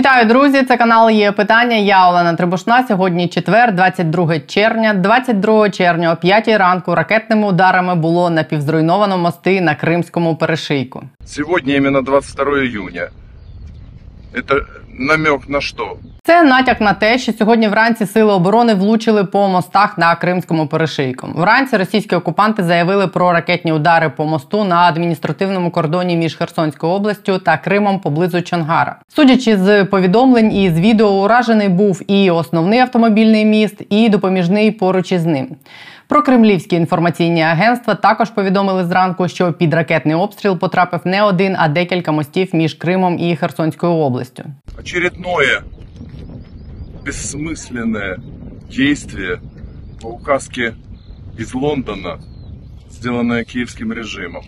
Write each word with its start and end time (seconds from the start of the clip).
Вітаю, 0.00 0.26
друзі! 0.26 0.62
Це 0.62 0.76
канал 0.76 1.10
є 1.10 1.32
питання. 1.32 1.76
Я 1.76 2.08
Олена 2.08 2.34
Трибушна. 2.34 2.86
Сьогодні 2.88 3.28
четвер, 3.28 3.74
22 3.74 4.40
червня. 4.40 4.94
22 4.94 5.70
червня 5.70 6.12
о 6.12 6.16
5 6.16 6.48
ранку 6.48 6.94
ракетними 6.94 7.48
ударами 7.48 7.94
було 7.94 8.30
напівзруйновано 8.30 9.18
мости 9.18 9.60
на 9.60 9.74
Кримському 9.74 10.36
перешийку. 10.36 11.02
Сьогодні 11.24 11.74
іменно 11.74 12.02
22 12.02 12.58
июня. 12.58 13.08
Это 14.34 14.60
намек 14.98 15.48
на 15.48 15.60
что? 15.60 15.96
Це 16.22 16.42
натяк 16.42 16.80
на 16.80 16.92
те, 16.92 17.18
що 17.18 17.32
сьогодні 17.32 17.68
вранці 17.68 18.06
сили 18.06 18.32
оборони 18.32 18.74
влучили 18.74 19.24
по 19.24 19.48
мостах 19.48 19.98
на 19.98 20.14
Кримському 20.14 20.66
перешийку. 20.66 21.28
Вранці 21.34 21.76
російські 21.76 22.16
окупанти 22.16 22.62
заявили 22.62 23.06
про 23.06 23.32
ракетні 23.32 23.72
удари 23.72 24.08
по 24.08 24.26
мосту 24.26 24.64
на 24.64 24.76
адміністративному 24.76 25.70
кордоні 25.70 26.16
між 26.16 26.36
Херсонською 26.36 26.92
областю 26.92 27.38
та 27.38 27.56
Кримом 27.56 28.00
поблизу 28.00 28.42
Чонгара. 28.42 28.96
Судячи 29.08 29.56
з 29.56 29.84
повідомлень 29.84 30.52
і 30.52 30.70
з 30.70 30.80
відео, 30.80 31.08
уражений 31.08 31.68
був 31.68 32.02
і 32.10 32.30
основний 32.30 32.78
автомобільний 32.78 33.44
міст, 33.44 33.82
і 33.90 34.08
допоміжний 34.08 34.70
поруч 34.70 35.12
із 35.12 35.26
ним. 35.26 35.48
Про 36.09 36.23
кремлівські 36.23 36.75
інформаційні 36.75 37.41
агентства 37.41 37.95
також 37.95 38.29
повідомили 38.29 38.85
зранку, 38.85 39.27
що 39.27 39.53
під 39.53 39.73
ракетний 39.73 40.15
обстріл 40.15 40.59
потрапив 40.59 40.99
не 41.05 41.23
один, 41.23 41.55
а 41.59 41.67
декілька 41.67 42.11
мостів 42.11 42.55
між 42.55 42.73
Кримом 42.73 43.19
і 43.19 43.35
Херсонською 43.35 43.91
областю. 43.91 44.43
Очередное 44.79 45.61
бессмысленное 47.05 48.17
действие 48.69 49.39
по 50.01 50.09
указке 50.09 50.73
из 51.37 51.53
Лондона, 51.53 52.19
сделанное 52.89 53.43
киевским 53.43 53.93
режимом. 53.93 54.45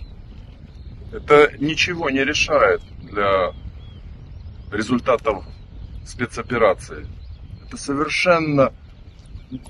Это 1.11 1.51
ничего 1.59 2.09
не 2.09 2.23
решает 2.23 2.81
для 3.01 3.53
результатов 4.71 5.45
спецоперации. 6.05 7.05
Это 7.65 7.77
совершенно 7.77 8.71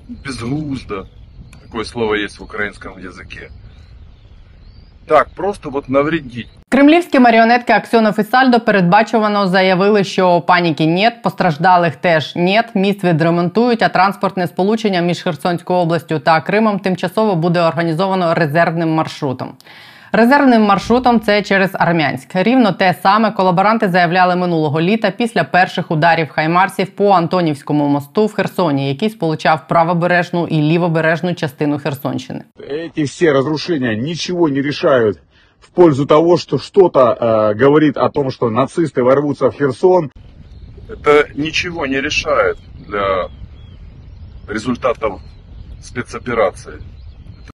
безглуздо. 0.08 1.08
Такое 1.73 1.85
слово 1.85 2.13
есть 2.13 2.37
в 2.37 2.43
украинском 2.43 2.99
языке. 2.99 3.49
Так, 5.07 5.29
просто 5.35 5.71
вот 5.71 5.89
навредить. 5.89 6.47
Кремлівські 6.69 7.19
маріонетки 7.19 7.73
Аксьонов 7.73 8.19
і 8.19 8.23
Сальдо 8.23 8.59
передбачувано 8.59 9.47
заявили, 9.47 10.03
що 10.03 10.41
паніки 10.41 10.87
нет, 10.87 11.21
постраждалих 11.21 11.95
теж 11.95 12.35
нет. 12.35 12.75
Міст 12.75 13.03
відремонтують, 13.03 13.81
а 13.81 13.89
транспортне 13.89 14.47
сполучення 14.47 15.01
між 15.01 15.21
Херсонською 15.21 15.79
областю 15.79 16.19
та 16.19 16.41
Кримом 16.41 16.79
тимчасово 16.79 17.35
буде 17.35 17.61
організовано 17.61 18.33
резервним 18.33 18.89
маршрутом. 18.89 19.53
Резервним 20.12 20.62
маршрутом 20.62 21.20
це 21.20 21.42
через 21.42 21.70
Армянськ. 21.72 22.28
Рівно 22.34 22.72
те 22.72 22.94
саме 23.02 23.30
колаборанти 23.30 23.88
заявляли 23.88 24.36
минулого 24.36 24.80
літа 24.80 25.10
після 25.10 25.44
перших 25.44 25.90
ударів 25.90 26.28
хаймарсів 26.28 26.90
по 26.90 27.10
Антонівському 27.10 27.88
мосту 27.88 28.26
в 28.26 28.34
Херсоні, 28.34 28.88
який 28.88 29.10
сполучав 29.10 29.68
правобережну 29.68 30.46
і 30.46 30.62
лівобережну 30.62 31.34
частину 31.34 31.78
Херсонщини. 31.78 32.42
Эти 32.58 33.04
все 33.04 33.32
разрушения 33.32 33.96
ничего 33.96 34.48
не 34.48 34.62
решают 34.62 35.18
в 35.60 35.70
пользу 35.70 36.06
того, 36.06 36.38
что 36.38 36.58
что-то 36.58 37.00
э, 37.00 37.64
говорит 37.64 37.96
о 37.96 38.08
том, 38.08 38.30
что 38.30 38.50
нацисты 38.50 39.02
ворвутся 39.02 39.48
в 39.48 39.54
Херсон. 39.54 40.10
Это 40.88 41.28
ничего 41.34 41.86
не 41.86 42.00
решает 42.00 42.56
для 42.88 43.28
результатов 44.48 45.20
спецоперации. 45.82 46.80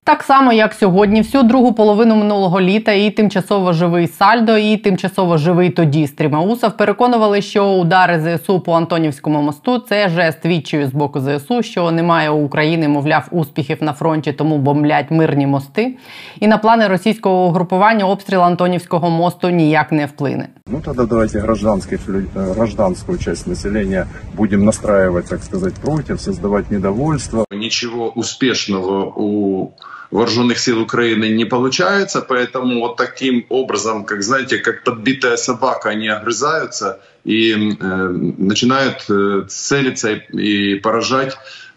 Так 0.04 0.22
само, 0.22 0.52
як 0.52 0.74
сьогодні, 0.74 1.20
всю 1.22 1.42
другу 1.42 1.72
половину 1.72 2.16
минулого 2.16 2.60
літа 2.60 2.92
і 2.92 3.10
тимчасово 3.10 3.72
живий 3.72 4.06
Сальдо, 4.06 4.58
і 4.58 4.76
тимчасово 4.76 5.36
живий 5.36 5.70
тоді 5.70 6.06
Стрімаусов 6.06 6.76
переконували, 6.76 7.42
що 7.42 7.66
удари 7.66 8.38
ЗСУ 8.38 8.60
по 8.60 8.72
Антонівському 8.72 9.42
мосту 9.42 9.78
це 9.78 10.08
жест 10.08 10.44
відчаю 10.44 10.86
з 10.86 10.92
боку 10.92 11.20
ЗСУ, 11.20 11.62
що 11.62 11.90
немає 11.90 12.30
у 12.30 12.44
України, 12.44 12.88
мовляв, 12.88 13.28
успіхів 13.30 13.78
на 13.80 13.92
фронті, 13.92 14.32
тому 14.32 14.58
бомблять 14.58 15.10
мирні 15.10 15.46
мости. 15.46 15.96
І 16.40 16.46
на 16.46 16.58
плани 16.58 16.88
російського 16.88 17.46
угрупування 17.46 18.04
обстріл 18.04 18.40
Антонівського 18.40 19.10
мосту 19.10 19.50
ніяк 19.50 19.92
не 19.92 20.06
вплине. 20.06 20.48
Ну 20.66 20.80
тогда 20.84 21.04
давайте 21.04 21.38
э, 21.38 22.54
гражданскую 22.54 23.18
часть 23.18 23.46
населения 23.46 24.06
будем 24.34 24.64
настраивать, 24.64 25.28
так 25.28 25.42
сказать, 25.42 25.74
против, 25.74 26.20
создавать 26.20 26.70
недовольство. 26.70 27.44
ничего 27.60 28.10
успешного 28.10 29.12
у 29.16 29.72
вооруженных 30.11 30.59
сил 30.59 30.81
Украины 30.81 31.29
не 31.29 31.45
получается, 31.45 32.21
поэтому 32.21 32.79
вот 32.79 32.95
таким 32.95 33.45
образом, 33.49 34.05
как 34.05 34.23
знаете, 34.23 34.57
как 34.57 34.83
подбитая 34.83 35.37
собака, 35.37 35.89
они 35.89 36.07
огрызаются 36.07 37.01
и 37.23 37.51
э, 37.53 38.07
начинают 38.37 39.05
э, 39.09 39.45
целиться 39.49 40.13
и, 40.13 40.73
и 40.73 40.75
поражать, 40.79 41.35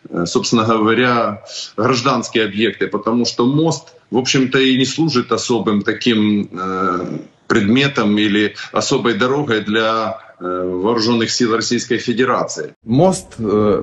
э, 0.08 0.26
собственно 0.26 0.64
говоря, 0.64 1.42
гражданские 1.76 2.44
объекты, 2.44 2.86
потому 2.86 3.24
что 3.24 3.46
мост, 3.46 3.94
в 4.10 4.18
общем-то, 4.18 4.58
и 4.58 4.76
не 4.76 4.84
служит 4.84 5.32
особым 5.32 5.82
таким 5.82 6.48
э, 6.52 7.18
предметом 7.48 8.16
или 8.18 8.54
особой 8.72 9.14
дорогой 9.14 9.62
для 9.62 10.18
э, 10.38 10.44
вооруженных 10.44 11.30
сил 11.30 11.56
Российской 11.56 11.98
Федерации. 11.98 12.74
Мост 12.84 13.34
э, 13.38 13.82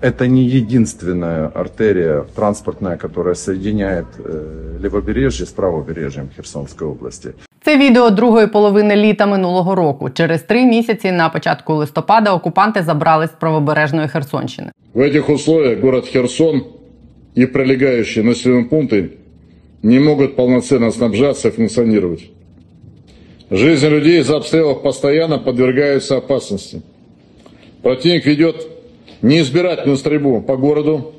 это 0.00 0.26
не 0.26 0.44
единственная 0.44 1.46
артерия 1.48 2.24
транспортная, 2.34 2.96
которая 2.96 3.34
соединяет 3.34 4.06
э, 4.18 4.78
левобережье 4.82 5.46
с 5.46 5.50
правобережьем 5.50 6.28
Херсонской 6.36 6.88
области. 6.88 7.30
Це 7.64 7.78
відео 7.78 8.10
другої 8.10 8.46
половини 8.46 8.96
літа 8.96 9.26
минулого 9.26 9.74
року. 9.74 10.10
Через 10.10 10.42
три 10.42 10.64
місяці 10.64 11.12
на 11.12 11.28
початку 11.28 11.74
листопада 11.74 12.34
окупанти 12.34 12.82
забрали 12.82 13.26
з 13.26 13.30
правобережної 13.30 14.08
Херсонщини. 14.08 14.70
В 14.94 15.00
этих 15.00 15.30
условиях 15.30 15.80
город 15.80 16.06
Херсон 16.06 16.62
и 17.38 17.46
прилегающие 17.46 18.24
населенные 18.24 18.64
пункты 18.64 19.10
не 19.82 20.00
могут 20.00 20.36
полноценно 20.36 20.90
снабжаться 20.90 21.48
и 21.48 21.50
функционировать. 21.50 22.30
Жизнь 23.50 23.88
людей 23.88 24.20
из-за 24.20 24.36
обстрелов 24.36 24.82
постоянно 24.82 25.38
подвергаются 25.38 26.16
опасности. 26.16 26.82
Противник 27.82 28.26
ведет 28.26 28.56
неизбирательную 29.21 29.97
стрельбу 29.97 30.41
по 30.41 30.57
городу, 30.57 31.13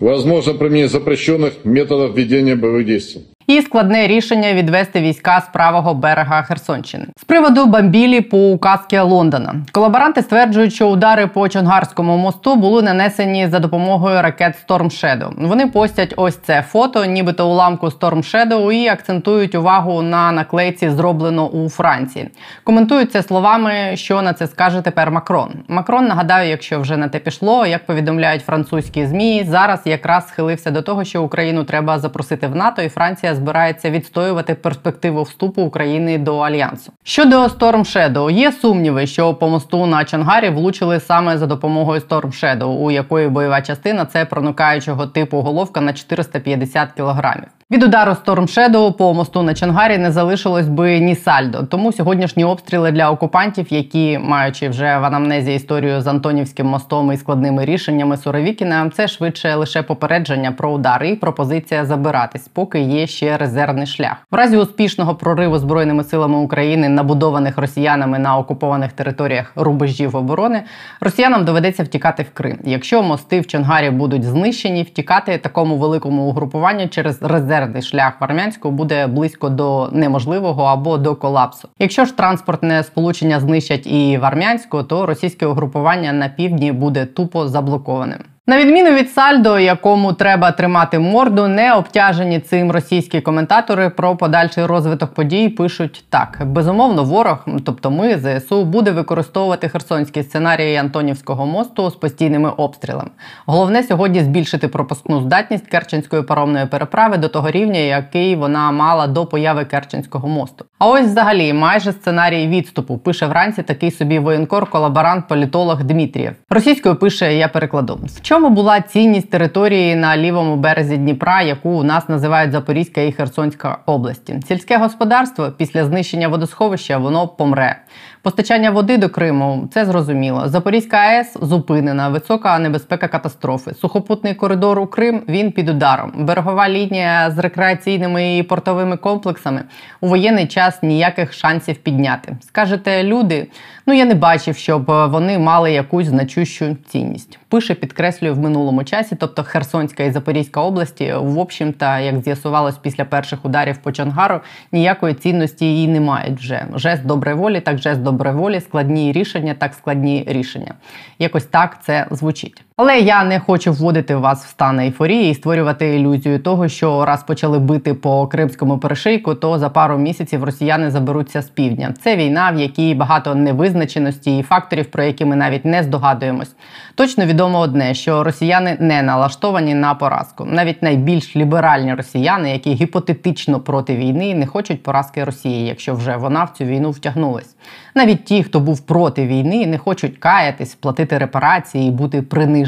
возможно 0.00 0.54
применение 0.54 0.88
запрещенных 0.88 1.64
методов 1.64 2.16
ведения 2.16 2.56
боевых 2.56 2.86
действий. 2.86 3.26
І 3.48 3.62
складне 3.62 4.06
рішення 4.06 4.54
відвести 4.54 5.00
війська 5.00 5.40
з 5.40 5.52
правого 5.52 5.94
берега 5.94 6.42
Херсонщини 6.42 7.06
з 7.16 7.24
приводу 7.24 7.66
бамбілі 7.66 8.20
по 8.20 8.38
указки 8.38 9.00
Лондона. 9.00 9.54
Колаборанти 9.72 10.22
стверджують, 10.22 10.74
що 10.74 10.88
удари 10.88 11.26
по 11.26 11.48
Чонгарському 11.48 12.16
мосту 12.16 12.56
були 12.56 12.82
нанесені 12.82 13.48
за 13.48 13.58
допомогою 13.58 14.22
ракет 14.22 14.54
Storm 14.68 14.84
Shadow. 14.84 15.46
Вони 15.48 15.66
постять 15.66 16.14
ось 16.16 16.36
це 16.36 16.62
фото, 16.62 17.04
нібито 17.04 17.50
уламку 17.50 17.86
Storm 17.86 18.34
Shadow, 18.34 18.72
і 18.72 18.88
акцентують 18.88 19.54
увагу 19.54 20.02
на 20.02 20.32
наклейці, 20.32 20.90
зроблено 20.90 21.48
у 21.48 21.68
Франції. 21.68 22.30
Коментують 22.64 23.12
це 23.12 23.22
словами, 23.22 23.72
що 23.94 24.22
на 24.22 24.32
це 24.32 24.46
скаже 24.46 24.80
тепер 24.80 25.10
Макрон. 25.10 25.50
Макрон 25.68 26.06
нагадаю, 26.06 26.50
якщо 26.50 26.80
вже 26.80 26.96
на 26.96 27.08
те 27.08 27.18
пішло, 27.18 27.66
як 27.66 27.86
повідомляють 27.86 28.42
французькі 28.42 29.06
змі, 29.06 29.44
зараз 29.48 29.80
якраз 29.84 30.28
схилився 30.28 30.70
до 30.70 30.82
того, 30.82 31.04
що 31.04 31.22
Україну 31.22 31.64
треба 31.64 31.98
запросити 31.98 32.46
в 32.46 32.56
НАТО, 32.56 32.82
і 32.82 32.88
Франція 32.88 33.34
збирається 33.38 33.90
відстоювати 33.90 34.54
перспективу 34.54 35.22
вступу 35.22 35.62
України 35.62 36.18
до 36.18 36.38
альянсу. 36.38 36.92
Щодо 37.02 37.44
Storm 37.44 37.78
Shadow, 37.78 38.30
є 38.30 38.52
сумніви, 38.52 39.06
що 39.06 39.34
по 39.34 39.48
мосту 39.48 39.86
на 39.86 40.04
Чангарі 40.04 40.50
влучили 40.50 41.00
саме 41.00 41.38
за 41.38 41.46
допомогою 41.46 42.00
Storm 42.00 42.26
Shadow, 42.26 42.66
у 42.66 42.90
якої 42.90 43.28
бойова 43.28 43.62
частина 43.62 44.04
це 44.04 44.24
проникаючого 44.24 45.06
типу 45.06 45.40
головка 45.40 45.80
на 45.80 45.92
450 45.92 46.92
кілограмів. 46.92 47.48
Від 47.70 47.82
удару 47.82 48.12
Storm 48.12 48.46
Shadow 48.58 48.92
по 48.92 49.14
мосту 49.14 49.42
на 49.42 49.54
Чангарі 49.54 49.98
не 49.98 50.12
залишилось 50.12 50.68
би 50.68 51.00
ні 51.00 51.14
сальдо. 51.14 51.62
Тому 51.62 51.92
сьогоднішні 51.92 52.44
обстріли 52.44 52.90
для 52.90 53.10
окупантів, 53.10 53.66
які 53.70 54.18
маючи 54.18 54.68
вже 54.68 54.98
в 54.98 55.04
анамнезі 55.04 55.54
історію 55.54 56.00
з 56.00 56.06
Антонівським 56.06 56.66
мостом 56.66 57.12
і 57.12 57.16
складними 57.16 57.64
рішеннями 57.64 58.16
Суровікіна, 58.16 58.90
це 58.90 59.08
швидше 59.08 59.54
лише 59.54 59.82
попередження 59.82 60.52
про 60.52 60.70
удар 60.70 61.04
і 61.04 61.14
пропозиція 61.14 61.84
забиратись, 61.84 62.48
поки 62.48 62.80
є 62.80 63.06
ще 63.06 63.27
резервний 63.36 63.86
шлях. 63.86 64.16
В 64.30 64.34
разі 64.34 64.56
успішного 64.56 65.14
прориву 65.14 65.58
збройними 65.58 66.04
силами 66.04 66.38
України, 66.38 66.88
набудованих 66.88 67.58
росіянами 67.58 68.18
на 68.18 68.38
окупованих 68.38 68.92
територіях 68.92 69.52
рубежів 69.56 70.16
оборони, 70.16 70.62
росіянам 71.00 71.44
доведеться 71.44 71.82
втікати 71.82 72.22
в 72.22 72.30
Крим. 72.34 72.58
Якщо 72.64 73.02
мости 73.02 73.40
в 73.40 73.46
Чонгарі 73.46 73.90
будуть 73.90 74.24
знищені, 74.24 74.82
втікати 74.82 75.38
такому 75.38 75.76
великому 75.76 76.22
угрупуванню 76.22 76.88
через 76.88 77.22
резервний 77.22 77.82
шлях 77.82 78.12
в 78.20 78.24
Армянську 78.24 78.70
буде 78.70 79.06
близько 79.06 79.48
до 79.48 79.88
неможливого 79.92 80.64
або 80.64 80.98
до 80.98 81.16
колапсу. 81.16 81.68
Якщо 81.78 82.04
ж 82.04 82.16
транспортне 82.16 82.82
сполучення 82.82 83.40
знищать 83.40 83.86
і 83.86 84.18
в 84.18 84.24
Армянську, 84.24 84.82
то 84.82 85.06
російське 85.06 85.46
угрупування 85.46 86.12
на 86.12 86.28
півдні 86.28 86.72
буде 86.72 87.06
тупо 87.06 87.48
заблокованим. 87.48 88.18
На 88.48 88.58
відміну 88.58 88.90
від 88.90 89.10
сальдо, 89.10 89.58
якому 89.58 90.12
треба 90.12 90.52
тримати 90.52 90.98
морду, 90.98 91.48
не 91.48 91.74
обтяжені 91.74 92.40
цим 92.40 92.70
російські 92.70 93.20
коментатори 93.20 93.90
про 93.90 94.16
подальший 94.16 94.66
розвиток 94.66 95.14
подій 95.14 95.48
пишуть 95.48 96.04
так: 96.08 96.38
безумовно, 96.46 97.04
ворог, 97.04 97.46
тобто 97.64 97.90
ми 97.90 98.18
ЗСУ, 98.18 98.64
буде 98.64 98.90
використовувати 98.90 99.68
херсонський 99.68 100.22
сценарій 100.22 100.76
Антонівського 100.76 101.46
мосту 101.46 101.90
з 101.90 101.94
постійними 101.94 102.50
обстрілами. 102.50 103.10
Головне 103.46 103.82
сьогодні 103.82 104.20
збільшити 104.20 104.68
пропускну 104.68 105.20
здатність 105.20 105.66
Керченської 105.66 106.22
паромної 106.22 106.66
переправи 106.66 107.16
до 107.16 107.28
того 107.28 107.50
рівня, 107.50 107.78
який 107.78 108.36
вона 108.36 108.70
мала 108.70 109.06
до 109.06 109.26
появи 109.26 109.64
Керченського 109.64 110.28
мосту. 110.28 110.64
А 110.78 110.88
ось 110.88 111.06
взагалі 111.06 111.52
майже 111.52 111.92
сценарій 111.92 112.46
відступу 112.46 112.98
пише 112.98 113.26
вранці 113.26 113.62
такий 113.62 113.90
собі 113.90 114.18
воєнкор, 114.18 114.70
колаборант, 114.70 115.28
політолог 115.28 115.82
Дмитрієв. 115.82 116.32
Російською 116.50 116.96
пише: 116.96 117.34
я 117.34 117.48
перекладу. 117.48 118.00
В 118.06 118.20
чому 118.20 118.50
була 118.50 118.80
цінність 118.80 119.30
території 119.30 119.96
на 119.96 120.16
лівому 120.16 120.56
березі 120.56 120.96
Дніпра, 120.96 121.42
яку 121.42 121.70
у 121.70 121.82
нас 121.82 122.08
називають 122.08 122.52
Запорізька 122.52 123.00
і 123.00 123.12
Херсонська 123.12 123.78
області? 123.86 124.40
Сільське 124.48 124.78
господарство 124.78 125.50
після 125.56 125.84
знищення 125.84 126.28
водосховища 126.28 126.98
воно 126.98 127.28
помре. 127.28 127.76
Постачання 128.22 128.70
води 128.70 128.98
до 128.98 129.08
Криму 129.08 129.68
це 129.74 129.84
зрозуміло. 129.84 130.42
Запорізька 130.46 130.96
АЕС 130.96 131.36
зупинена, 131.42 132.08
висока 132.08 132.58
небезпека 132.58 133.08
катастрофи. 133.08 133.74
Сухопутний 133.74 134.34
коридор 134.34 134.78
у 134.78 134.86
Крим 134.86 135.22
він 135.28 135.52
під 135.52 135.68
ударом. 135.68 136.12
Берегова 136.16 136.68
лінія 136.68 137.30
з 137.30 137.38
рекреаційними 137.38 138.38
і 138.38 138.42
портовими 138.42 138.96
комплексами 138.96 139.62
у 140.00 140.08
воєнний 140.08 140.46
час 140.46 140.82
ніяких 140.82 141.32
шансів 141.32 141.76
підняти. 141.76 142.36
Скажете, 142.40 143.04
люди, 143.04 143.46
ну 143.86 143.94
я 143.94 144.04
не 144.04 144.14
бачив, 144.14 144.56
щоб 144.56 144.84
вони 144.86 145.38
мали 145.38 145.72
якусь 145.72 146.06
значущу 146.06 146.76
цінність. 146.88 147.38
Пише, 147.48 147.74
підкреслює 147.74 148.30
в 148.30 148.38
минулому 148.38 148.84
часі, 148.84 149.16
тобто 149.20 149.42
Херсонська 149.42 150.02
і 150.02 150.10
Запорізька 150.10 150.60
області, 150.60 151.14
в 151.18 151.38
общем 151.38 151.72
та 151.72 151.98
як 151.98 152.20
з'ясувалось 152.20 152.78
після 152.78 153.04
перших 153.04 153.44
ударів 153.44 153.76
по 153.76 153.92
Чонгару, 153.92 154.40
ніякої 154.72 155.14
цінності 155.14 155.64
її 155.64 155.88
не 155.88 156.00
мають 156.00 156.38
вже. 156.38 156.66
Жест 156.74 157.06
доброї 157.06 157.36
волі, 157.36 157.60
так 157.60 157.78
жест 157.78 158.02
доброї 158.02 158.17
волі, 158.32 158.60
складні 158.60 159.12
рішення, 159.12 159.54
так 159.54 159.74
складні 159.74 160.24
рішення. 160.26 160.74
Якось 161.18 161.44
так 161.44 161.84
це 161.84 162.06
звучить. 162.10 162.64
Але 162.80 163.00
я 163.00 163.24
не 163.24 163.40
хочу 163.40 163.72
вводити 163.72 164.14
вас 164.14 164.44
в 164.44 164.48
стан 164.48 164.80
ейфорії 164.80 165.30
і 165.30 165.34
створювати 165.34 165.96
ілюзію 165.96 166.38
того, 166.38 166.68
що 166.68 167.04
раз 167.04 167.22
почали 167.22 167.58
бити 167.58 167.94
по 167.94 168.26
кримському 168.26 168.78
перешийку, 168.78 169.34
то 169.34 169.58
за 169.58 169.68
пару 169.68 169.98
місяців 169.98 170.44
росіяни 170.44 170.90
заберуться 170.90 171.42
з 171.42 171.48
півдня. 171.48 171.94
Це 172.02 172.16
війна, 172.16 172.50
в 172.50 172.60
якій 172.60 172.94
багато 172.94 173.34
невизначеності 173.34 174.38
і 174.38 174.42
факторів, 174.42 174.86
про 174.86 175.02
які 175.02 175.24
ми 175.24 175.36
навіть 175.36 175.64
не 175.64 175.82
здогадуємось. 175.82 176.54
Точно 176.94 177.26
відомо 177.26 177.58
одне, 177.58 177.94
що 177.94 178.24
росіяни 178.24 178.76
не 178.80 179.02
налаштовані 179.02 179.74
на 179.74 179.94
поразку. 179.94 180.44
Навіть 180.44 180.82
найбільш 180.82 181.36
ліберальні 181.36 181.94
росіяни, 181.94 182.50
які 182.50 182.74
гіпотетично 182.74 183.60
проти 183.60 183.96
війни, 183.96 184.34
не 184.34 184.46
хочуть 184.46 184.82
поразки 184.82 185.24
Росії, 185.24 185.66
якщо 185.66 185.94
вже 185.94 186.16
вона 186.16 186.44
в 186.44 186.50
цю 186.50 186.64
війну 186.64 186.90
втягнулась. 186.90 187.54
Навіть 187.94 188.24
ті, 188.24 188.42
хто 188.42 188.60
був 188.60 188.80
проти 188.80 189.26
війни, 189.26 189.66
не 189.66 189.78
хочуть 189.78 190.18
каятись, 190.18 190.74
платити 190.74 191.18
репарації 191.18 191.88
і 191.88 191.90
бути 191.90 192.22
приниженими. 192.22 192.67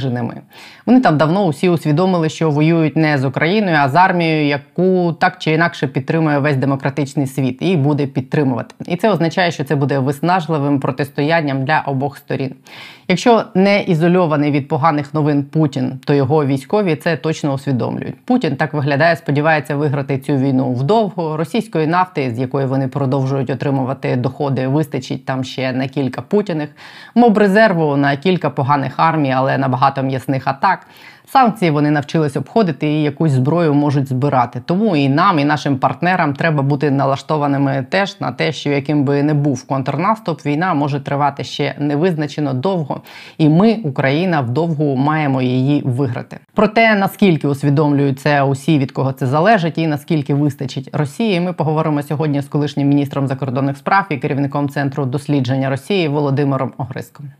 Вони 0.87 1.01
там 1.01 1.19
давно 1.19 1.45
усі 1.45 1.69
усвідомили, 1.69 2.29
що 2.29 2.51
воюють 2.51 2.97
не 2.97 3.19
з 3.19 3.25
Україною, 3.25 3.77
а 3.81 3.89
з 3.89 3.95
армією, 3.95 4.47
яку 4.47 5.13
так 5.13 5.39
чи 5.39 5.53
інакше 5.53 5.87
підтримує 5.87 6.39
весь 6.39 6.57
демократичний 6.57 7.27
світ 7.27 7.59
і 7.61 7.77
буде 7.77 8.07
підтримувати. 8.07 8.75
І 8.87 8.97
це 8.97 9.11
означає, 9.11 9.51
що 9.51 9.65
це 9.65 9.77
буде 9.77 9.99
виснажливим 9.99 10.81
протистоянням 10.81 11.65
для 11.65 11.81
обох 11.87 12.17
сторін. 12.17 12.55
Якщо 13.11 13.45
не 13.55 13.83
ізольований 13.83 14.51
від 14.51 14.69
поганих 14.69 15.15
новин 15.15 15.45
Путін, 15.45 16.01
то 16.05 16.15
його 16.15 16.47
військові 16.47 16.97
це 16.97 17.17
точно 17.17 17.53
усвідомлюють. 17.53 18.25
Путін 18.25 18.57
так 18.57 18.75
виглядає, 18.75 19.17
сподівається 19.17 19.77
виграти 19.77 20.19
цю 20.19 20.37
війну 20.37 20.73
вдовго. 20.73 21.37
Російської 21.37 21.87
нафти, 21.87 22.35
з 22.35 22.39
якої 22.39 22.67
вони 22.67 22.89
продовжують 22.89 23.51
отримувати 23.51 24.17
доходи, 24.17 24.69
вистачить 24.69 25.25
там 25.25 25.45
ще 25.45 25.73
на 25.73 25.89
кілька 25.89 26.23
путіних, 26.23 26.69
мобрезерву 27.15 27.97
на 27.97 28.17
кілька 28.17 28.51
поганих 28.51 28.93
армій, 28.97 29.33
але 29.33 29.59
на 29.59 29.69
багато 29.91 30.03
м'ясних 30.03 30.49
атак. 30.49 30.87
Санкції 31.33 31.71
вони 31.71 31.91
навчились 31.91 32.37
обходити 32.37 32.89
і 32.89 33.03
якусь 33.03 33.33
зброю 33.33 33.75
можуть 33.75 34.09
збирати. 34.09 34.63
Тому 34.65 34.97
і 34.97 35.09
нам, 35.09 35.39
і 35.39 35.45
нашим 35.45 35.79
партнерам 35.79 36.35
треба 36.35 36.63
бути 36.63 36.91
налаштованими 36.91 37.87
теж 37.91 38.21
на 38.21 38.33
те, 38.33 38.53
що 38.53 38.71
яким 38.71 39.05
би 39.05 39.23
не 39.23 39.35
був 39.35 39.67
контрнаступ, 39.67 40.47
війна 40.47 40.75
може 40.75 41.01
тривати 41.01 41.45
ще 41.45 41.75
невизначено 41.79 42.55
довго, 42.55 43.03
і 43.39 43.49
ми, 43.49 43.79
Україна, 43.85 44.41
вдовгу 44.41 44.97
маємо 44.97 45.43
її 45.43 45.83
виграти. 45.85 46.39
Про 46.55 46.69
те, 46.69 46.95
наскільки 46.95 47.49
усвідомлюють 47.49 48.21
це 48.21 48.43
усі, 48.43 48.79
від 48.79 48.93
кого 48.93 49.13
це 49.13 49.27
залежить, 49.27 49.79
і 49.79 49.87
наскільки 49.87 50.35
вистачить 50.35 50.91
Росії, 50.93 51.41
ми 51.41 51.53
поговоримо 51.53 52.03
сьогодні 52.03 52.43
з 52.43 52.49
колишнім 52.49 52.89
міністром 52.89 53.29
закордонних 53.29 53.77
справ 53.77 54.05
і 54.11 54.17
керівником 54.17 54.69
центру 54.69 55.07
дослідження 55.07 55.71
Росії 55.71 56.09
Володимиром 56.09 56.73
Огриском. 56.79 57.31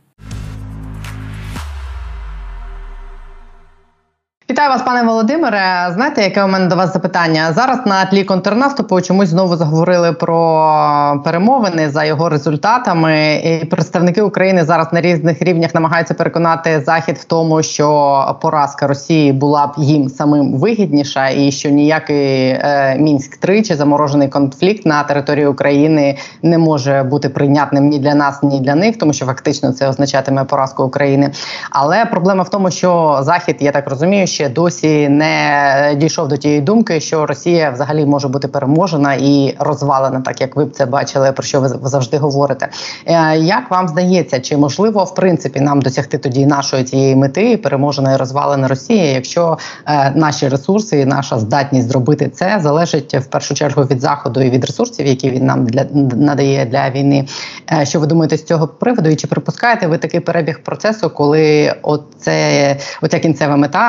Вітаю 4.61 4.73
вас, 4.73 4.85
пане 4.85 5.03
Володимире. 5.03 5.91
Знаєте, 5.93 6.21
яке 6.21 6.43
у 6.43 6.47
мене 6.47 6.67
до 6.67 6.75
вас 6.75 6.93
запитання? 6.93 7.53
Зараз 7.53 7.79
на 7.85 8.05
тлі 8.05 8.23
контрнаступу 8.23 9.01
чомусь 9.01 9.29
знову 9.29 9.55
заговорили 9.55 10.13
про 10.13 11.21
перемовини 11.25 11.89
за 11.89 12.03
його 12.03 12.29
результатами. 12.29 13.35
І 13.35 13.65
Представники 13.65 14.21
України 14.21 14.65
зараз 14.65 14.93
на 14.93 15.01
різних 15.01 15.41
рівнях 15.41 15.75
намагаються 15.75 16.13
переконати 16.13 16.81
захід 16.85 17.17
в 17.17 17.23
тому, 17.23 17.63
що 17.63 18.37
поразка 18.41 18.87
Росії 18.87 19.33
була 19.33 19.67
б 19.67 19.71
їм 19.77 20.09
самим 20.09 20.59
вигідніша, 20.59 21.29
і 21.29 21.51
що 21.51 21.69
ніякий 21.69 22.47
е, 22.47 22.95
мінськ 22.99 23.37
3 23.37 23.61
чи 23.61 23.75
заморожений 23.75 24.27
конфлікт 24.27 24.85
на 24.85 25.03
території 25.03 25.47
України 25.47 26.17
не 26.43 26.57
може 26.57 27.03
бути 27.03 27.29
прийнятним 27.29 27.87
ні 27.87 27.99
для 27.99 28.15
нас, 28.15 28.43
ні 28.43 28.59
для 28.59 28.75
них, 28.75 28.97
тому 28.97 29.13
що 29.13 29.25
фактично 29.25 29.71
це 29.71 29.89
означатиме 29.89 30.43
поразку 30.43 30.83
України. 30.83 31.31
Але 31.71 32.05
проблема 32.05 32.43
в 32.43 32.49
тому, 32.49 32.71
що 32.71 33.19
захід, 33.21 33.57
я 33.59 33.71
так 33.71 33.89
розумію, 33.89 34.27
ще 34.27 34.50
досі 34.53 35.09
не 35.09 35.95
дійшов 35.97 36.27
до 36.27 36.37
тієї 36.37 36.61
думки, 36.61 36.99
що 36.99 37.25
Росія 37.25 37.69
взагалі 37.69 38.05
може 38.05 38.27
бути 38.27 38.47
переможена 38.47 39.13
і 39.13 39.55
розвалена, 39.59 40.21
так 40.21 40.41
як 40.41 40.55
ви 40.55 40.65
б 40.65 40.71
це 40.71 40.85
бачили, 40.85 41.31
про 41.31 41.43
що 41.43 41.61
ви 41.61 41.69
завжди 41.83 42.17
говорите. 42.17 42.67
Е, 43.05 43.37
як 43.37 43.71
вам 43.71 43.87
здається, 43.87 44.39
чи 44.39 44.57
можливо 44.57 45.03
в 45.03 45.15
принципі 45.15 45.59
нам 45.59 45.81
досягти 45.81 46.17
тоді 46.17 46.45
нашої 46.45 46.83
цієї 46.83 47.15
мети 47.15 47.57
переможена 47.57 48.13
і 48.13 48.17
розвалена 48.17 48.67
Росія, 48.67 49.11
якщо 49.11 49.57
е, 49.87 50.11
наші 50.15 50.47
ресурси 50.47 50.99
і 50.99 51.05
наша 51.05 51.39
здатність 51.39 51.87
зробити 51.87 52.29
це 52.29 52.59
залежить 52.61 53.13
в 53.13 53.25
першу 53.25 53.53
чергу 53.53 53.83
від 53.83 54.01
заходу 54.01 54.41
і 54.41 54.49
від 54.49 54.65
ресурсів, 54.65 55.07
які 55.07 55.29
він 55.29 55.45
нам 55.45 55.65
для 55.65 55.85
надає 56.15 56.65
для 56.65 56.89
війни? 56.89 57.25
Е, 57.71 57.85
що 57.85 57.99
ви 57.99 58.07
думаєте 58.07 58.37
з 58.37 58.43
цього 58.43 58.67
приводу? 58.67 59.09
І 59.09 59.15
чи 59.15 59.27
припускаєте 59.27 59.87
ви 59.87 59.97
такий 59.97 60.19
перебіг 60.19 60.63
процесу, 60.63 61.09
коли 61.09 61.73
оце 61.81 62.77
оця 63.01 63.19
кінцева 63.19 63.55
мета? 63.55 63.81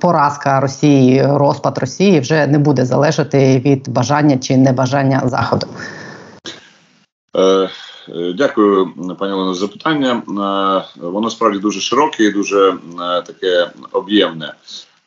Поразка 0.00 0.60
Росії, 0.60 1.26
розпад 1.26 1.78
Росії 1.78 2.20
вже 2.20 2.46
не 2.46 2.58
буде 2.58 2.84
залежати 2.84 3.58
від 3.58 3.88
бажання 3.88 4.38
чи 4.38 4.56
небажання 4.56 5.22
заходу. 5.24 5.66
Е, 8.08 8.32
дякую, 8.34 8.92
пані 9.18 9.32
Олено, 9.32 9.54
за 9.54 9.60
запитання. 9.60 10.22
Е, 10.96 11.00
воно 11.06 11.30
справді 11.30 11.58
дуже 11.58 11.80
широке 11.80 12.24
і 12.24 12.32
дуже 12.32 12.70
е, 12.70 12.76
таке 13.22 13.70
об'ємне. 13.92 14.52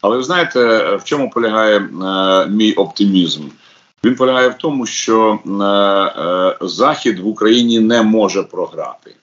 Але 0.01 0.17
ви 0.17 0.23
знаєте, 0.23 0.59
в 0.95 1.03
чому 1.03 1.29
полягає 1.29 1.79
мій 2.49 2.73
оптимізм? 2.73 3.43
Він 4.03 4.15
полягає 4.15 4.49
в 4.49 4.53
тому, 4.53 4.85
що 4.85 5.39
Захід 6.61 7.19
в 7.19 7.27
Україні 7.27 7.79
не 7.79 8.01
може 8.01 8.43
програти. 8.43 9.15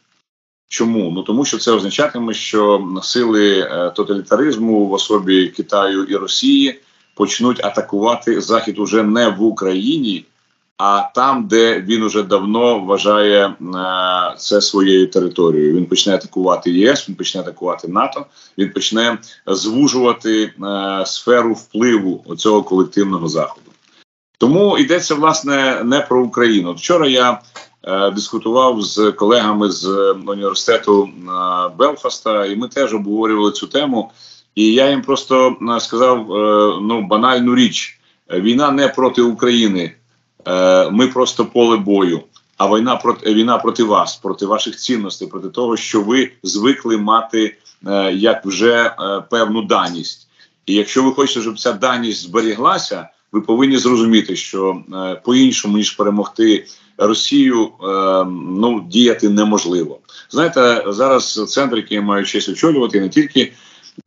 Чому? 0.69 1.11
Ну 1.11 1.23
тому 1.23 1.45
що 1.45 1.59
це 1.59 1.73
означатиме, 1.73 2.35
що 2.35 2.89
сили 3.03 3.61
е, 3.61 3.93
тоталітаризму 3.97 4.87
в 4.87 4.93
особі 4.93 5.49
Китаю 5.49 6.05
і 6.05 6.17
Росії 6.17 6.81
почнуть 7.15 7.65
атакувати 7.65 8.41
Захід 8.41 8.79
уже 8.79 9.03
не 9.03 9.29
в 9.29 9.43
Україні, 9.43 10.25
а 10.79 11.03
там, 11.15 11.47
де 11.47 11.81
він 11.81 12.03
уже 12.03 12.23
давно 12.23 12.79
вважає 12.79 13.47
е, 13.47 13.55
це 14.39 14.61
своєю 14.61 15.07
територією. 15.07 15.77
Він 15.77 15.87
почне 15.87 16.15
атакувати 16.15 16.71
ЄС, 16.71 17.09
він 17.09 17.17
почне 17.17 17.41
атакувати 17.41 17.89
НАТО, 17.89 18.27
він 18.59 18.71
почне 18.71 19.19
звужувати 19.47 20.43
е, 20.43 20.53
сферу 21.07 21.53
впливу 21.53 22.25
цього 22.37 22.63
колективного 22.63 23.29
заходу. 23.29 23.71
Тому 24.39 24.79
йдеться 24.79 25.15
власне 25.15 25.83
не 25.85 26.01
про 26.01 26.25
Україну. 26.25 26.73
Вчора 26.73 27.09
я 27.09 27.41
дискутував 28.15 28.83
з 28.83 29.13
колегами 29.13 29.71
з 29.71 29.85
е, 29.85 30.13
університету 30.27 31.09
е, 31.09 31.31
Белфаста, 31.79 32.47
і 32.47 32.57
ми 32.57 32.69
теж 32.69 32.95
обговорювали 32.95 33.53
цю 33.53 33.67
тему. 33.67 34.11
І 34.55 34.73
я 34.73 34.91
їм 34.91 35.03
просто 35.03 35.57
сказав 35.81 36.27
ну 36.83 37.07
банальну 37.11 37.55
річ: 37.55 38.01
війна 38.31 38.71
не 38.71 38.89
проти 38.89 39.23
України, 39.23 39.93
ми 40.91 41.07
просто 41.07 41.47
поле 41.47 41.77
бою. 41.77 42.23
а 42.57 42.67
війна 42.67 42.97
проти 42.97 43.35
війна 43.35 43.59
проти 43.59 43.83
вас, 43.83 44.17
проти 44.17 44.47
ваших 44.47 44.77
цінностей, 44.77 45.29
проти 45.29 45.49
того, 45.49 45.77
що 45.77 46.01
ви 46.01 46.31
звикли 46.43 46.97
мати 46.97 47.57
е, 47.87 48.13
як 48.13 48.47
вже 48.47 48.75
е, 48.75 49.23
певну 49.31 49.63
даність. 49.63 50.29
І 50.67 50.75
якщо 50.75 51.03
ви 51.03 51.13
хочете, 51.13 51.41
щоб 51.41 51.59
ця 51.59 51.73
даність 51.73 52.23
зберіглася, 52.23 53.09
ви 53.33 53.41
повинні 53.41 53.77
зрозуміти, 53.77 54.37
що 54.37 54.83
е, 54.95 55.21
по-іншому 55.25 55.77
ніж 55.77 55.91
перемогти 55.91 56.67
Росію, 56.99 57.65
е, 57.65 58.25
ну 58.51 58.87
діяти 58.89 59.29
неможливо. 59.29 59.99
Знаєте, 60.31 60.85
зараз 60.89 61.53
центр, 61.53 61.77
який 61.77 61.95
я 61.95 62.03
маю 62.03 62.25
честь 62.25 62.49
очолювати, 62.49 63.01
не 63.01 63.09
тільки 63.09 63.53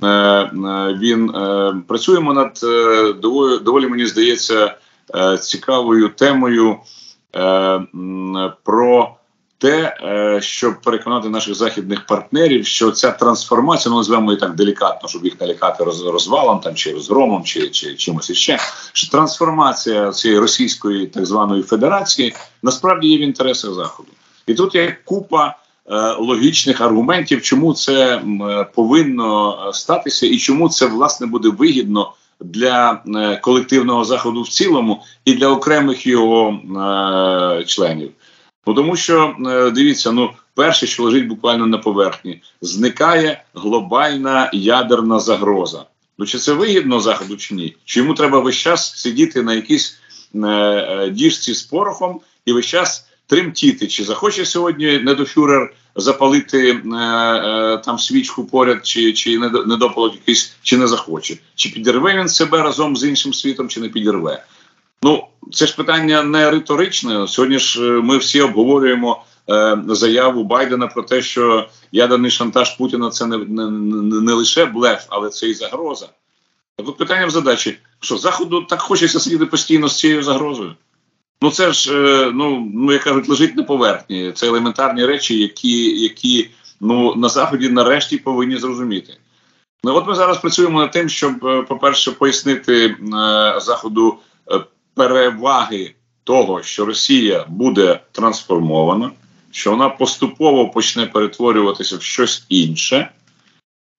е, 0.03 0.08
е, 0.08 0.50
він 1.01 1.34
працюємо 1.88 2.34
над 2.34 2.60
доволі, 3.63 3.88
мені 3.88 4.05
здається 4.05 4.75
цікавою 5.39 6.10
темою 6.10 6.75
про 8.63 9.15
те, 9.59 9.97
е, 10.03 10.41
щоб 10.41 10.81
переконати 10.81 11.29
наших 11.29 11.55
західних 11.55 12.05
партнерів, 12.05 12.65
що 12.65 12.91
ця 12.91 13.11
трансформація, 13.11 13.91
ну 13.91 13.97
називаємо 13.97 14.31
її 14.31 14.39
так 14.39 14.55
делікатно, 14.55 15.09
щоб 15.09 15.25
їх 15.25 15.41
налякати 15.41 15.83
роз- 15.83 16.11
розвалом 16.11 16.59
там 16.59 16.75
чи 16.75 16.93
розгромом, 16.93 17.43
чи, 17.43 17.69
чи 17.69 17.95
чимось 17.95 18.29
іще, 18.29 18.57
що 18.93 19.11
трансформація 19.11 20.11
цієї 20.11 20.39
російської 20.39 21.07
так 21.07 21.25
званої 21.25 21.63
федерації 21.63 22.33
насправді 22.63 23.07
є 23.07 23.17
в 23.17 23.21
інтересах 23.21 23.73
заходу, 23.73 24.09
і 24.47 24.53
тут 24.53 24.75
є 24.75 24.97
купа. 25.05 25.55
е, 25.91 26.15
Логічних 26.19 26.81
аргументів, 26.81 27.41
чому 27.41 27.73
це 27.73 28.15
е, 28.15 28.67
повинно 28.75 29.57
статися, 29.73 30.27
і 30.27 30.37
чому 30.37 30.69
це 30.69 30.85
власне 30.85 31.27
буде 31.27 31.49
вигідно 31.49 32.11
для 32.39 33.03
колективного 33.41 34.03
заходу 34.05 34.41
в 34.41 34.47
цілому 34.49 35.03
і 35.25 35.33
для 35.33 35.47
окремих 35.47 36.07
його 36.07 36.49
е, 36.49 37.63
членів. 37.63 38.11
Ну 38.67 38.73
тому 38.73 38.95
що 38.95 39.35
е, 39.47 39.71
дивіться, 39.71 40.11
ну 40.11 40.29
перше, 40.55 40.87
що 40.87 41.03
лежить 41.03 41.27
буквально 41.27 41.67
на 41.67 41.77
поверхні, 41.77 42.41
зникає 42.61 43.43
глобальна 43.53 44.49
ядерна 44.53 45.19
загроза. 45.19 45.85
Ну 46.17 46.25
чи 46.25 46.37
це 46.37 46.53
вигідно 46.53 46.99
заходу 46.99 47.37
чи 47.37 47.55
ні? 47.55 47.75
Чи 47.85 47.99
йому 47.99 48.13
треба 48.13 48.39
весь 48.39 48.55
час 48.55 48.99
сидіти 49.01 49.41
на 49.41 49.53
якійсь 49.53 49.99
е, 50.35 50.39
е, 50.47 51.09
діжці 51.09 51.53
з 51.53 51.63
порохом 51.63 52.19
і 52.45 52.53
весь 52.53 52.65
час 52.65 53.07
тремтіти? 53.27 53.87
Чи 53.87 54.03
захоче 54.03 54.45
сьогодні 54.45 54.99
недофюрер 54.99 55.73
запалити 55.95 56.73
там 57.85 57.99
свічку 57.99 58.45
поряд, 58.45 58.87
чи, 58.87 59.13
чи 59.13 59.39
недо- 59.39 59.65
недопалок 59.65 60.13
якийсь, 60.13 60.55
чи 60.61 60.77
не 60.77 60.87
захоче? 60.87 61.37
Чи 61.55 61.69
підірве 61.69 62.17
він 62.17 62.29
себе 62.29 62.63
разом 62.63 62.97
з 62.97 63.03
іншим 63.03 63.33
світом, 63.33 63.69
чи 63.69 63.79
не 63.79 63.89
підірве? 63.89 64.43
Ну, 65.03 65.27
це 65.51 65.68
ж 65.68 65.75
питання 65.75 66.24
не 66.24 66.51
риторичне. 66.51 67.27
Сьогодні 67.27 67.60
ж 67.60 67.84
е, 67.84 68.01
ми 68.01 68.18
всі 68.18 68.41
обговорюємо 68.41 69.24
е, 69.50 69.77
заяву 69.88 70.44
Байдена 70.44 70.88
про 70.88 71.03
те, 71.03 71.22
що 71.22 71.70
ядерний 71.91 72.32
шантаж 72.32 72.77
Путіна 72.77 73.10
це 73.10 73.25
не, 73.25 73.38
не, 73.38 73.70
не, 74.22 74.34
лише 74.34 74.65
блеф, 74.65 75.06
але 75.10 75.29
це 75.29 75.48
і 75.48 75.53
загроза. 75.53 76.10
От 76.77 76.98
питання 76.98 77.25
в 77.25 77.29
задачі: 77.29 77.77
що 78.00 78.18
заходу 78.18 78.62
так 78.62 78.82
хочеться 78.82 79.20
сидіти 79.20 79.46
постійно 79.46 79.88
з 79.88 79.98
цією 79.98 80.24
загрозою? 80.24 80.75
Ну 81.41 81.51
це 81.51 81.74
ж 81.74 81.94
е, 81.94 82.32
ну, 82.34 82.72
ну 82.74 82.91
як 82.91 83.03
кажуть, 83.03 83.29
лежить 83.29 83.56
на 83.56 83.63
поверхні. 83.63 84.32
Це 84.36 84.48
елементарні 84.48 85.06
речі, 85.06 85.39
які, 85.39 86.00
які 86.00 86.50
ну 86.82 87.15
на 87.15 87.29
заході 87.29 87.70
нарешті 87.70 88.18
повинні 88.18 88.58
зрозуміти. 88.58 89.18
Ну 89.84 89.96
от 89.96 90.08
ми 90.08 90.15
зараз 90.15 90.38
працюємо 90.38 90.79
над 90.79 90.91
тим, 90.91 91.10
щоб, 91.10 91.46
е, 91.46 91.62
по-перше, 91.62 92.12
пояснити 92.12 92.86
е, 92.86 92.96
заходу 93.62 94.18
переваги 95.00 95.96
того, 96.24 96.63
що 96.63 96.86
Росія 96.86 97.46
буде 97.48 98.00
трансформована, 98.12 99.12
що 99.51 99.72
вона 99.72 99.89
поступово 99.89 100.70
почне 100.70 101.06
перетворюватися 101.06 101.98
в 101.98 102.01
щось 102.01 102.46
інше. 102.50 103.10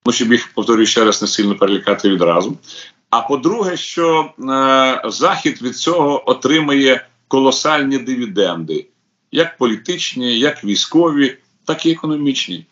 Ну, 0.07 0.12
щоб 0.12 0.33
їх 0.33 0.54
повторюю 0.54 0.87
ще 0.87 1.04
раз 1.04 1.23
не 1.23 1.28
сильно 1.28 1.57
перелякати 1.57 2.11
відразу. 2.11 2.59
А 3.11 3.21
по-друге, 3.21 3.76
що 3.76 4.30
е, 4.38 5.02
Захід 5.11 5.62
від 5.62 5.76
цього 5.76 6.30
отримає 6.30 7.07
колосальні 7.28 7.99
дивіденди, 7.99 8.87
як 9.33 9.57
політичні, 9.57 10.38
як 10.38 10.64
військові, 10.64 11.37
так 11.64 11.87
і 11.87 11.92
економічні. 11.92 12.66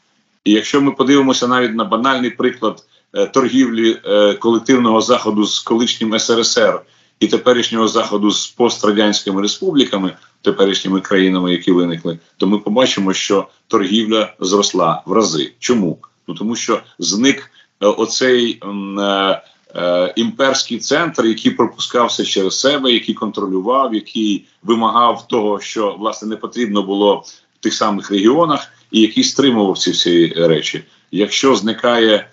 І 0.44 0.52
якщо 0.52 0.80
ми 0.80 0.90
подивимося 0.90 1.48
навіть 1.48 1.74
на 1.74 1.84
банальний 1.84 2.30
приклад 2.30 2.84
е, 3.14 3.26
торгівлі 3.26 4.00
е, 4.04 4.34
колективного 4.34 5.00
заходу 5.00 5.44
з 5.44 5.60
колишнім 5.60 6.18
СРСР 6.18 6.80
і 7.20 7.26
теперішнього 7.26 7.88
заходу 7.88 8.30
з 8.30 8.46
пострадянськими 8.46 9.42
республіками, 9.42 10.12
теперішніми 10.42 11.00
країнами, 11.00 11.52
які 11.52 11.72
виникли, 11.72 12.18
то 12.36 12.46
ми 12.46 12.58
побачимо, 12.58 13.12
що 13.12 13.48
торгівля 13.68 14.32
зросла 14.40 15.02
в 15.06 15.12
рази. 15.12 15.52
Чому? 15.58 15.98
Ну 16.28 16.34
тому 16.34 16.56
що 16.56 16.80
зник 16.98 17.50
е, 17.80 17.86
оцей 17.86 18.60
е, 18.62 19.42
е, 19.74 20.12
імперський 20.16 20.78
центр, 20.78 21.26
який 21.26 21.50
пропускався 21.50 22.24
через 22.24 22.60
себе, 22.60 22.92
який 22.92 23.14
контролював, 23.14 23.94
який 23.94 24.46
вимагав 24.62 25.28
того, 25.28 25.60
що 25.60 25.96
власне 25.98 26.28
не 26.28 26.36
потрібно 26.36 26.82
було 26.82 27.24
в 27.54 27.62
тих 27.62 27.74
самих 27.74 28.10
регіонах, 28.10 28.72
і 28.90 29.00
який 29.00 29.24
стримував 29.24 29.78
ці 29.78 29.90
всі 29.90 30.26
речі. 30.26 30.84
Якщо 31.10 31.56
зникає 31.56 32.28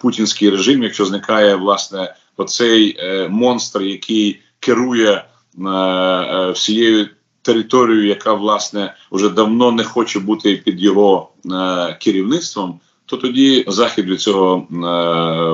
путінський 0.00 0.50
режим, 0.50 0.82
якщо 0.82 1.04
зникає 1.06 1.56
власне 1.56 2.14
оцей 2.36 2.96
е, 2.98 3.28
монстр, 3.28 3.82
який 3.82 4.40
керує 4.60 5.10
е, 5.10 5.24
е, 5.68 6.50
всією 6.50 7.08
територією, 7.42 8.06
яка 8.06 8.32
власне 8.32 8.94
вже 9.12 9.28
давно 9.28 9.72
не 9.72 9.84
хоче 9.84 10.18
бути 10.18 10.56
під 10.56 10.80
його 10.80 11.30
е, 11.46 11.96
керівництвом, 12.00 12.80
то 13.06 13.16
тоді 13.16 13.64
захід 13.68 14.08
від 14.08 14.20
цього 14.20 14.66
е, 14.70 14.76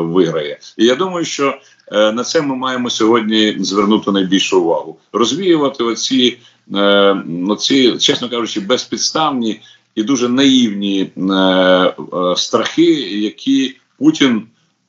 виграє. 0.01 0.59
І 0.77 0.85
я 0.85 0.95
думаю, 0.95 1.25
що 1.25 1.59
е, 1.93 2.13
на 2.13 2.25
це 2.25 2.43
ми 2.43 2.57
маємо 2.57 2.91
сьогодні 2.91 3.57
звернути 3.61 4.13
найбільшу 4.13 4.61
увагу, 4.61 4.99
розвіювати 5.13 5.85
оці, 5.85 6.39
е, 6.75 7.17
оці, 7.49 7.99
чесно 7.99 8.29
кажучи, 8.29 8.61
безпідставні 8.61 9.61
і 9.95 10.03
дуже 10.03 10.29
наївні 10.29 11.11
е, 11.17 11.33
е, 11.33 11.95
страхи, 12.37 12.93
які 13.21 13.77
Путін 13.99 14.47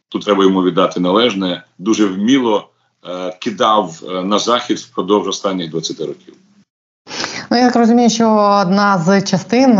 тут 0.09 0.25
треба 0.25 0.43
йому 0.43 0.63
віддати 0.63 0.99
належне, 0.99 1.63
дуже 1.77 2.05
вміло 2.05 2.69
е, 3.05 3.37
кидав 3.41 4.01
е, 4.03 4.23
на 4.23 4.39
захід 4.39 4.79
впродовж 4.79 5.27
останніх 5.27 5.71
20 5.71 5.99
років. 5.99 6.33
Ну, 7.51 7.57
я 7.57 7.65
так 7.65 7.75
розумію, 7.75 8.09
що 8.09 8.29
одна 8.61 8.97
з 8.97 9.21
частин 9.21 9.75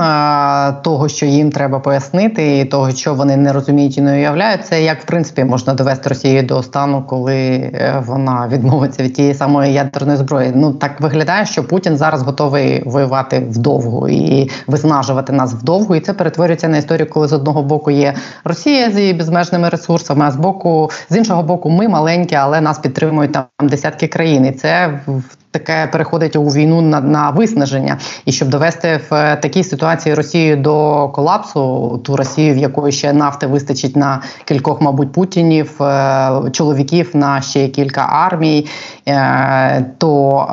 того, 0.84 1.08
що 1.08 1.26
їм 1.26 1.52
треба 1.52 1.80
пояснити, 1.80 2.60
і 2.60 2.66
того, 2.66 2.92
що 2.92 3.14
вони 3.14 3.38
не 3.38 3.54
розуміють 3.54 3.98
і 3.98 4.02
не 4.02 4.14
уявляють, 4.14 4.66
це 4.66 4.84
як 4.84 5.02
в 5.02 5.06
принципі 5.06 5.44
можна 5.44 5.74
довести 5.74 6.10
Росію 6.10 6.44
до 6.44 6.64
стану, 6.64 7.04
коли 7.08 7.36
е, 7.36 8.04
вона 8.06 8.48
відмовиться 8.52 9.04
від 9.04 9.14
тієї 9.14 9.34
самої 9.34 9.74
ядерної 9.74 10.18
зброї. 10.18 10.52
Ну 10.56 10.74
так 10.74 11.02
виглядає, 11.02 11.46
що 11.46 11.64
Путін 11.64 11.98
зараз 11.98 12.22
готовий 12.22 12.84
воювати 12.86 13.40
вдовго 13.40 14.10
і 14.10 14.50
виснажувати 14.68 15.34
нас 15.34 15.54
вдовго, 15.54 15.96
і 15.96 16.00
це 16.00 16.14
перетворюється 16.14 16.68
на 16.68 16.78
історію, 16.78 17.10
коли 17.10 17.28
з 17.28 17.34
одного 17.34 17.64
боку 17.64 17.92
є 17.92 18.14
Росія 18.44 18.92
з 18.92 19.00
її 19.00 19.14
безмежними 19.14 19.70
ресурсами, 19.70 20.26
а 20.26 20.32
з 20.32 20.36
боку 20.36 20.90
з 21.10 21.18
іншого 21.18 21.44
боку, 21.44 21.70
ми 21.70 21.88
маленькі, 21.88 22.36
але 22.36 22.62
нас 22.62 22.80
підтримують 22.80 23.32
там 23.32 23.46
десятки 23.62 24.08
країн. 24.08 24.46
І 24.46 24.52
це 24.52 25.00
в 25.08 25.24
таке 25.52 25.90
переходить 25.92 26.36
у 26.36 26.44
війну 26.44 26.82
на, 26.82 27.02
на 27.02 27.30
виснаження, 27.30 27.98
і 28.26 28.32
щоб 28.32 28.50
довести 28.50 29.00
в 29.10 29.14
е, 29.14 29.36
такій 29.36 29.64
ситуації 29.64 30.16
Росію 30.16 30.58
до 30.58 31.08
колапсу, 31.10 31.98
ту 32.04 32.16
Росію, 32.16 32.54
в 32.54 32.58
якої 32.58 32.94
ще 32.94 33.14
нафти 33.14 33.48
вистачить 33.48 33.96
на 33.96 34.22
кількох, 34.46 34.82
мабуть, 34.82 35.12
путінів, 35.12 35.82
е, 35.82 36.32
чоловіків 36.52 37.10
на 37.14 37.42
ще 37.42 37.68
кілька 37.68 38.02
армій, 38.02 38.68
е, 39.08 39.86
то 39.98 40.48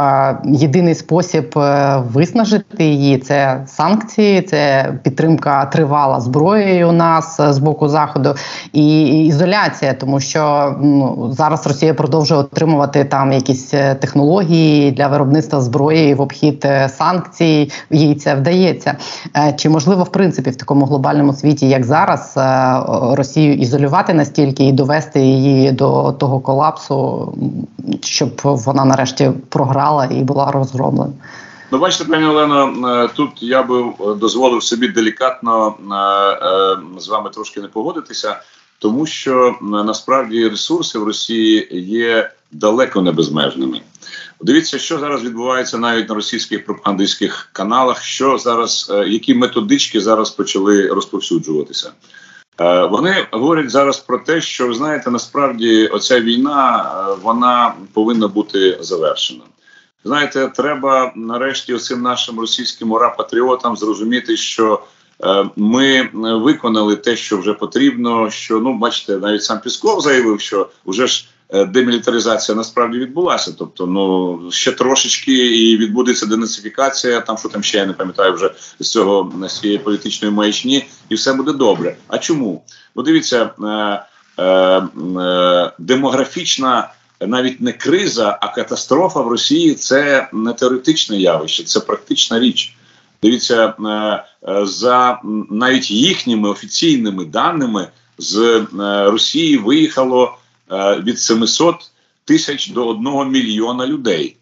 єдиний 0.44 0.94
спосіб 0.94 1.58
виснажити 2.12 2.84
її 2.84 3.18
це 3.18 3.62
санкції, 3.66 4.42
це 4.42 4.92
підтримка 5.02 5.64
тривала 5.64 6.20
зброєю 6.20 6.88
у 6.88 6.92
нас 6.92 7.40
з 7.40 7.58
боку 7.58 7.88
заходу 7.88 8.34
і 8.72 9.18
ізоляція, 9.26 9.94
тому 9.94 10.20
що 10.20 10.74
ну, 10.80 11.28
зараз 11.32 11.66
Росія 11.66 11.94
продовжує 11.94 12.40
отримувати 12.40 13.04
там 13.04 13.32
якісь 13.32 13.74
е, 13.74 13.94
для 14.90 15.08
виробництва 15.08 15.60
зброї 15.60 16.14
в 16.14 16.20
обхід 16.20 16.62
е, 16.64 16.88
санкцій. 16.88 17.72
Їй 17.90 18.14
це 18.14 18.34
вдається. 18.34 18.96
Е, 19.36 19.54
Чи 19.58 19.68
можливо 19.68 20.02
в 20.02 20.12
принципі 20.12 20.50
в 20.50 20.56
такому 20.56 20.86
глобальному 20.86 21.32
світі, 21.32 21.68
як 21.68 21.84
зараз, 21.84 22.34
е, 22.36 22.80
Росію 23.16 23.54
ізолювати 23.54 24.14
настільки 24.14 24.64
і 24.64 24.72
довести 24.72 25.20
її 25.20 25.72
до 25.72 26.12
того 26.12 26.40
колапсу, 26.40 27.32
щоб 28.02 28.40
вона 28.42 28.84
нарешті 28.84 29.30
програла 29.48 30.08
і 30.10 30.22
була 30.22 30.50
розгромлена? 30.50 31.12
Ну, 31.70 31.78
бачите, 31.78 32.04
пані 32.04 32.26
Олено, 32.26 33.08
тут 33.14 33.30
я 33.42 33.62
би 33.62 33.84
дозволив 34.16 34.62
собі 34.62 34.88
делікатно 34.88 35.74
з 36.98 37.08
вами 37.08 37.30
трошки 37.30 37.60
не 37.60 37.68
погодитися, 37.68 38.36
тому 38.78 39.06
що 39.06 39.54
насправді 39.62 40.48
ресурси 40.48 40.98
в 40.98 41.04
Росії 41.04 41.68
є 41.90 42.30
далеко 42.52 43.02
не 43.02 43.12
безмежними. 43.12 43.80
Подивіться, 44.44 44.78
що 44.78 44.98
зараз 44.98 45.22
відбувається 45.22 45.78
навіть 45.78 46.08
на 46.08 46.14
російських 46.14 46.64
пропагандистських 46.64 47.48
каналах, 47.52 48.02
що 48.02 48.38
зараз, 48.38 48.92
е, 48.94 49.08
які 49.08 49.34
методички 49.34 50.00
зараз 50.00 50.30
почали 50.30 50.86
розповсюджуватися. 50.86 51.92
Е, 52.60 52.86
Вони 52.86 53.26
говорять 53.32 53.70
зараз 53.70 53.98
про 53.98 54.18
те, 54.18 54.40
що 54.40 54.68
ви 54.68 54.74
знаєте, 54.74 55.10
насправді 55.10 55.86
оця 55.86 56.20
війна 56.20 56.92
е, 57.10 57.16
вона 57.22 57.74
повинна 57.92 58.28
бути 58.28 58.78
завершена. 58.80 59.42
Знаєте, 60.04 60.52
треба 60.56 61.12
нарешті 61.16 61.74
оцим 61.74 62.02
нашим 62.02 62.40
російським 62.40 62.92
ура-патріотам 62.92 63.76
зрозуміти, 63.76 64.36
що 64.36 64.82
ми 65.56 66.08
виконали 66.22 66.96
те, 66.96 67.16
що 67.16 67.38
вже 67.38 67.52
потрібно. 67.54 68.30
Що 68.30 68.60
ну 68.60 68.78
бачите, 68.78 69.16
навіть 69.16 69.44
сам 69.44 69.60
Пісков 69.60 70.00
заявив, 70.00 70.40
що 70.40 70.68
вже 70.86 71.06
ж 71.06 71.28
демілітаризація 71.52 72.56
насправді 72.56 72.98
відбулася. 72.98 73.54
Тобто, 73.58 73.86
ну 73.86 74.40
ще 74.50 74.72
трошечки 74.72 75.32
і 75.32 75.76
відбудеться 75.76 76.26
денацифікація. 76.26 77.20
Там 77.20 77.38
що 77.38 77.48
там 77.48 77.62
ще 77.62 77.78
я 77.78 77.86
не 77.86 77.92
пам'ятаю 77.92 78.32
вже 78.32 78.50
з 78.80 78.90
цього 78.90 79.32
з 79.48 79.60
цієї 79.60 79.78
політичної 79.78 80.34
маячні, 80.34 80.86
і 81.08 81.14
все 81.14 81.32
буде 81.32 81.52
добре. 81.52 81.96
А 82.08 82.18
чому? 82.18 82.62
Бо 82.94 83.02
дивіться, 83.02 83.50
е, 83.60 84.04
е, 84.42 84.44
е, 85.20 85.72
демографічна. 85.78 86.90
Навіть 87.20 87.60
не 87.60 87.72
криза, 87.72 88.38
а 88.40 88.54
катастрофа 88.54 89.20
в 89.20 89.28
Росії 89.28 89.74
це 89.74 90.28
не 90.32 90.52
теоретичне 90.52 91.16
явище, 91.16 91.64
це 91.64 91.80
практична 91.80 92.40
річ. 92.40 92.76
Дивіться, 93.22 93.74
е, 93.86 93.90
е, 94.48 94.66
за 94.66 95.20
навіть 95.50 95.90
їхніми 95.90 96.48
офіційними 96.48 97.24
даними 97.24 97.88
з 98.18 98.36
е, 98.38 98.66
Росії 99.10 99.56
виїхало 99.56 100.24
е, 100.24 100.43
від 101.04 101.18
700 101.18 101.90
тисяч 102.24 102.68
до 102.68 102.88
1 102.88 103.32
мільйона 103.32 103.86
людей. 103.86 104.36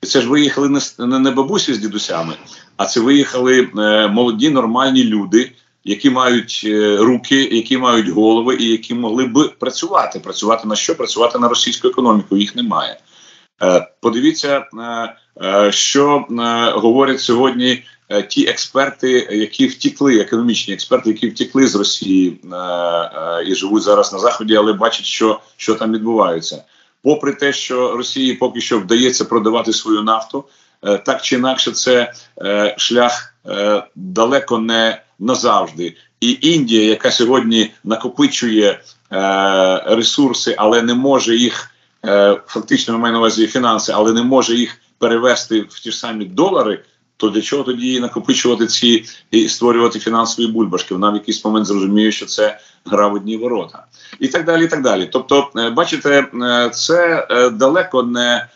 Це 0.00 0.20
ж 0.20 0.28
виїхали 0.28 0.68
не, 0.98 1.18
не 1.18 1.30
бабусі 1.30 1.74
з 1.74 1.78
дідусями, 1.78 2.34
а 2.76 2.84
це 2.84 3.00
виїхали 3.00 3.70
е, 3.78 4.08
молоді 4.08 4.50
нормальні 4.50 5.04
люди, 5.04 5.52
які 5.84 6.10
мають 6.10 6.62
е, 6.64 6.96
руки, 6.96 7.48
які 7.52 7.78
мають 7.78 8.08
голови 8.08 8.56
і 8.56 8.64
які 8.64 8.94
могли 8.94 9.26
б 9.26 9.52
працювати. 9.58 10.20
Працювати 10.20 10.68
на 10.68 10.76
що? 10.76 10.94
Працювати 10.94 11.38
на 11.38 11.48
російську 11.48 11.88
економіку. 11.88 12.36
Їх 12.36 12.56
немає. 12.56 13.00
Е, 13.62 13.88
Подивіться, 14.00 14.66
е, 14.78 15.16
е, 15.42 15.72
що 15.72 16.26
е, 16.30 16.70
говорять 16.70 17.20
сьогодні 17.20 17.70
е, 17.70 17.84
ті 18.28 18.46
експерти, 18.46 19.28
які 19.30 19.66
втікли, 19.66 20.20
економічні 20.20 20.74
експерти, 20.74 21.10
які 21.10 21.28
втікли 21.28 21.66
з 21.66 21.74
Росії 21.74 22.40
е, 22.44 22.56
е, 22.56 23.44
і 23.46 23.54
живуть 23.54 23.82
зараз 23.82 24.12
на 24.12 24.18
заході, 24.18 24.56
але 24.56 24.72
бачать, 24.72 25.04
що, 25.04 25.40
що 25.56 25.74
там 25.74 25.92
відбувається. 25.92 26.64
Попри 27.02 27.32
те, 27.32 27.52
що 27.52 27.96
Росії 27.96 28.34
поки 28.34 28.60
що 28.60 28.78
вдається 28.78 29.24
продавати 29.24 29.72
свою 29.72 30.02
нафту, 30.02 30.44
е, 30.82 30.98
так 30.98 31.22
чи 31.22 31.36
інакше, 31.36 31.72
це 31.72 32.12
е, 32.42 32.74
шлях 32.78 33.34
е, 33.46 33.82
далеко 33.94 34.58
не 34.58 35.02
назавжди. 35.18 35.96
І 36.20 36.38
Індія, 36.40 36.84
яка 36.84 37.10
сьогодні 37.10 37.70
накопичує 37.84 38.70
е, 38.70 38.80
ресурси, 39.86 40.54
але 40.58 40.82
не 40.82 40.94
може 40.94 41.36
їх 41.36 41.70
е, 42.04 42.40
фактично 42.46 42.98
маю 42.98 43.12
на 43.12 43.18
увазі 43.18 43.46
фінанси, 43.46 43.92
але 43.94 44.12
не 44.12 44.22
може 44.22 44.54
їх 44.54 44.78
перевести 44.98 45.60
в 45.60 45.80
ті 45.80 45.90
ж 45.90 45.98
самі 45.98 46.24
долари. 46.24 46.82
То 47.16 47.28
для 47.28 47.40
чого 47.40 47.62
тоді 47.62 48.00
накопичувати 48.00 48.66
ці 48.66 49.04
і 49.30 49.48
створювати 49.48 49.98
фінансові 49.98 50.46
бульбашки? 50.46 50.94
Вона 50.94 51.10
в 51.10 51.14
якийсь 51.14 51.44
момент 51.44 51.66
зрозуміє, 51.66 52.12
що 52.12 52.26
це 52.26 52.58
гра 52.84 53.08
в 53.08 53.14
одні 53.14 53.36
ворота, 53.36 53.84
і 54.20 54.28
так 54.28 54.44
далі. 54.44 54.64
і 54.64 54.68
так 54.68 54.82
далі. 54.82 55.08
Тобто, 55.12 55.50
е, 55.56 55.70
бачите, 55.70 56.28
е, 56.42 56.70
це 56.70 57.26
е, 57.30 57.50
далеко 57.50 58.02
не 58.02 58.46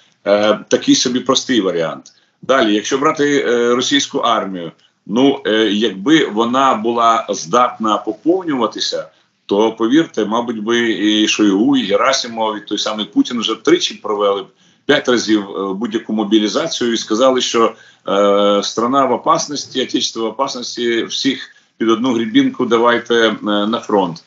такий 0.69 0.95
собі 0.95 1.21
простий 1.21 1.61
варіант. 1.61 2.13
Далі, 2.43 2.75
якщо 2.75 2.99
брати 2.99 3.45
російську 3.75 4.19
армію, 4.19 4.73
ну 5.07 5.43
якби 5.71 6.27
вона 6.27 6.75
була 6.75 7.27
здатна 7.29 7.97
поповнюватися, 7.97 9.09
то 9.47 9.73
повірте, 9.73 10.25
мабуть, 10.25 10.63
би 10.63 10.91
і 10.91 11.29
Шойгу, 11.29 11.77
і 11.77 11.83
Герасимов, 11.85 12.57
і 12.57 12.61
той 12.61 12.79
самий 12.79 13.07
Путін 13.07 13.41
вже 13.41 13.55
тричі 13.55 13.95
провели 13.95 14.43
б 14.43 14.47
п'ять 14.91 15.09
разів 15.09 15.43
е, 15.51 15.75
будь-яку 15.75 16.13
мобілізацію 16.13 16.93
і 16.93 16.97
сказали, 16.97 17.41
що 17.41 17.75
е, 18.09 18.61
страна 18.63 19.05
в 19.05 19.13
опасності, 19.13 19.83
отечество 19.83 20.23
в 20.23 20.27
опасності, 20.27 21.05
всіх 21.05 21.51
під 21.79 21.89
одну 21.89 22.15
грібінку 22.15 22.67
давайте 22.67 23.15
е, 23.15 23.37
на 23.43 23.81
фронт. 23.81 24.25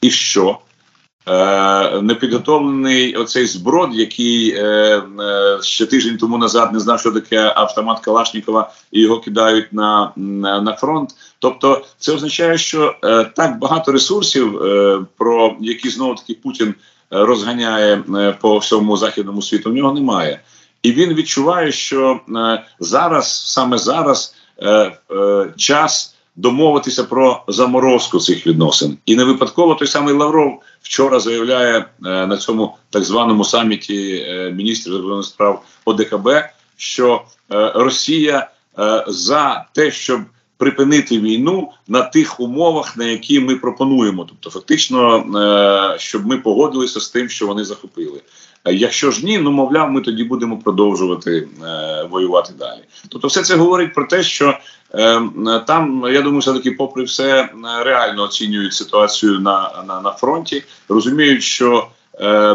І 0.00 0.10
що? 0.10 0.58
Е, 1.28 2.00
непідготовлений 2.00 3.16
оцей 3.16 3.46
зброд, 3.46 3.90
який 3.92 4.50
е, 4.50 4.62
е, 5.20 5.58
ще 5.62 5.86
тиждень 5.86 6.16
тому 6.16 6.38
назад 6.38 6.72
не 6.72 6.80
знав, 6.80 7.00
що 7.00 7.12
таке 7.12 7.52
автомат 7.56 8.00
Калашнікова, 8.00 8.72
і 8.92 9.00
його 9.00 9.20
кидають 9.20 9.72
на, 9.72 10.12
на, 10.16 10.76
фронт. 10.76 11.10
Тобто, 11.38 11.84
це 11.98 12.12
означає, 12.12 12.58
що 12.58 12.94
е, 13.04 13.24
так 13.24 13.58
багато 13.58 13.92
ресурсів, 13.92 14.62
е, 14.62 15.00
про 15.16 15.56
які 15.60 15.90
знову 15.90 16.14
таки 16.14 16.34
Путін 16.34 16.74
розганяє 17.14 18.04
е, 18.16 18.36
по 18.40 18.58
всьому 18.58 18.96
західному 18.96 19.42
світу, 19.42 19.70
в 19.70 19.74
нього 19.74 19.92
немає. 19.92 20.40
І 20.82 20.92
він 20.92 21.14
відчуває, 21.14 21.72
що 21.72 22.20
е, 22.36 22.64
зараз, 22.80 23.46
саме 23.46 23.78
зараз, 23.78 24.34
е, 24.62 24.92
час 25.56 26.16
домовитися 26.36 27.04
про 27.04 27.42
заморозку 27.48 28.18
цих 28.18 28.46
відносин. 28.46 28.98
І 29.06 29.16
не 29.16 29.24
випадково 29.24 29.74
той 29.74 29.88
самий 29.88 30.14
Лавров 30.14 30.62
вчора 30.82 31.20
заявляє 31.20 31.84
на 32.00 32.36
цьому 32.36 32.76
так 32.90 33.04
званому 33.04 33.44
саміті 33.44 34.26
міністрів 34.54 34.92
закордонних 34.92 35.26
справ 35.26 35.62
ОДКБ, 35.84 36.28
що 36.76 37.22
Росія 37.74 38.50
за 39.06 39.64
те, 39.72 39.90
щоб 39.90 40.20
припинити 40.56 41.18
війну 41.18 41.70
на 41.88 42.02
тих 42.02 42.40
умовах, 42.40 42.96
на 42.96 43.04
які 43.04 43.40
ми 43.40 43.56
пропонуємо, 43.56 44.26
тобто 44.28 44.50
фактично, 44.50 45.16
е, 45.16 45.98
щоб 45.98 46.26
ми 46.26 46.38
погодилися 46.38 47.00
з 47.00 47.08
тим, 47.08 47.28
що 47.28 47.46
вони 47.46 47.64
захопили. 47.64 48.20
Е, 48.64 48.74
Якщо 48.74 49.10
ж 49.10 49.26
ні, 49.26 49.38
ну 49.38 49.50
мовляв, 49.50 49.90
ми 49.90 50.00
тоді 50.00 50.24
будемо 50.24 50.58
продовжувати 50.58 51.48
е, 51.64 52.08
воювати 52.10 52.52
далі. 52.58 52.80
Тобто, 53.08 53.28
все 53.28 53.42
це 53.42 53.56
говорить 53.56 53.94
про 53.94 54.06
те, 54.06 54.22
що 54.22 54.58
там, 55.66 56.04
я 56.10 56.22
думаю, 56.22 56.38
все 56.38 56.52
таки, 56.52 56.70
попри 56.70 57.04
все, 57.04 57.48
реально 57.84 58.22
оцінюють 58.22 58.72
ситуацію 58.72 59.40
на, 59.40 59.84
на, 59.88 60.00
на 60.00 60.10
фронті, 60.10 60.62
розуміють, 60.88 61.42
що 61.42 61.88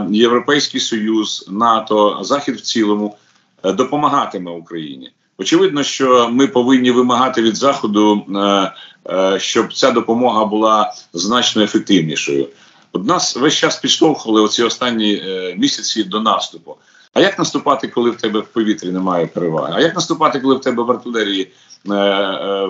Європейський 0.10 0.80
Союз, 0.80 1.46
НАТО, 1.50 2.20
Захід 2.22 2.56
в 2.56 2.62
цілому 2.62 3.18
допомагатиме 3.64 4.52
Україні. 4.52 5.12
Очевидно, 5.40 5.84
що 5.84 6.30
ми 6.32 6.48
повинні 6.48 6.92
вимагати 6.92 7.42
від 7.42 7.56
заходу, 7.56 8.26
е, 8.36 8.72
е, 9.10 9.40
щоб 9.40 9.74
ця 9.74 9.92
допомога 9.92 10.46
була 10.46 10.94
значно 11.14 11.62
ефективнішою. 11.62 12.48
От 12.92 13.06
нас 13.06 13.36
весь 13.36 13.54
час 13.54 13.80
підштовхували 13.80 14.42
оці 14.42 14.64
останні 14.64 15.14
е, 15.14 15.56
місяці 15.58 16.04
до 16.04 16.22
наступу. 16.22 16.76
А 17.14 17.22
як 17.22 17.40
наступати, 17.40 17.88
коли 17.88 18.10
в 18.10 18.16
тебе 18.16 18.40
в 18.40 18.48
повітрі 18.48 18.90
немає 18.90 19.28
переваги? 19.28 19.74
А 19.76 19.82
як 19.82 19.96
наступати, 19.96 20.40
коли 20.40 20.56
в 20.56 20.62
тебе 20.62 20.84
в 20.84 20.92
артилерії 20.92 21.52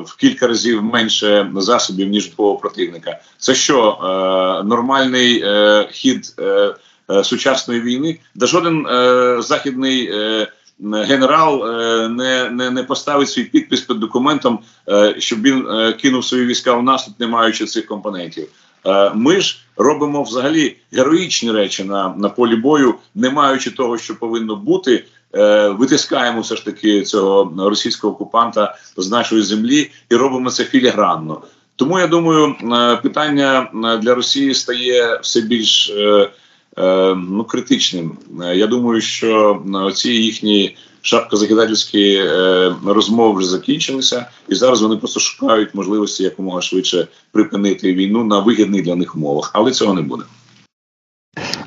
в 0.05 0.15
кілька 0.19 0.47
разів 0.47 0.83
менше 0.83 1.51
засобів, 1.55 2.09
ніж 2.09 2.27
твого 2.27 2.55
противника? 2.55 3.19
Це 3.37 3.55
що, 3.55 3.97
нормальний 4.65 5.43
хід 5.91 6.35
сучасної 7.23 7.81
війни? 7.81 8.19
Да 8.35 8.45
жоден 8.45 8.85
західний. 9.41 10.11
Генерал 10.81 11.63
е, 11.63 12.09
не, 12.09 12.49
не, 12.49 12.71
не 12.71 12.83
поставить 12.83 13.29
свій 13.29 13.43
підпис 13.43 13.81
під 13.81 13.99
документом, 13.99 14.59
е, 14.89 15.15
щоб 15.17 15.41
він 15.41 15.67
е, 15.67 15.93
кинув 15.93 16.25
свої 16.25 16.45
війська 16.45 16.73
в 16.73 16.83
наступ, 16.83 17.19
не 17.19 17.27
маючи 17.27 17.65
цих 17.65 17.85
компонентів. 17.85 18.47
Ми 19.13 19.41
ж 19.41 19.59
робимо 19.77 20.23
взагалі 20.23 20.77
героїчні 20.91 21.51
речі 21.51 21.83
на, 21.83 22.13
на 22.17 22.29
полі 22.29 22.55
бою, 22.55 22.95
не 23.15 23.29
маючи 23.29 23.71
того, 23.71 23.97
що 23.97 24.19
повинно 24.19 24.55
бути. 24.55 25.05
Витискаємо 25.69 26.41
все 26.41 26.55
ж 26.55 26.65
таки 26.65 27.01
цього 27.01 27.53
російського 27.69 28.13
окупанта 28.13 28.75
з 28.97 29.11
нашої 29.11 29.41
землі 29.41 29.91
і 30.09 30.15
робимо 30.15 30.49
це 30.49 30.63
філігранно. 30.63 31.41
Тому 31.75 31.99
я 31.99 32.07
думаю, 32.07 32.55
питання 33.03 33.69
для 34.01 34.15
Росії 34.15 34.53
стає 34.53 35.19
все 35.21 35.41
більш 35.41 35.91
ну, 37.29 37.43
критичним. 37.43 38.17
Е, 38.41 38.55
Я 38.55 38.67
думаю, 38.67 39.01
що 39.01 39.61
е, 39.89 39.91
ці 39.93 40.11
їхні 40.11 40.75
шапкозакидательські 41.01 42.13
е, 42.13 42.75
розмови 42.85 43.39
вже 43.39 43.49
закінчилися, 43.49 44.25
і 44.47 44.55
зараз 44.55 44.81
вони 44.81 44.97
просто 44.97 45.19
шукають 45.19 45.75
можливості 45.75 46.23
якомога 46.23 46.61
швидше 46.61 47.07
припинити 47.31 47.93
війну 47.93 48.23
на 48.23 48.39
вигідних 48.39 48.83
для 48.83 48.95
них 48.95 49.15
умовах, 49.15 49.51
але 49.53 49.71
цього 49.71 49.93
не 49.93 50.01
буде. 50.01 50.23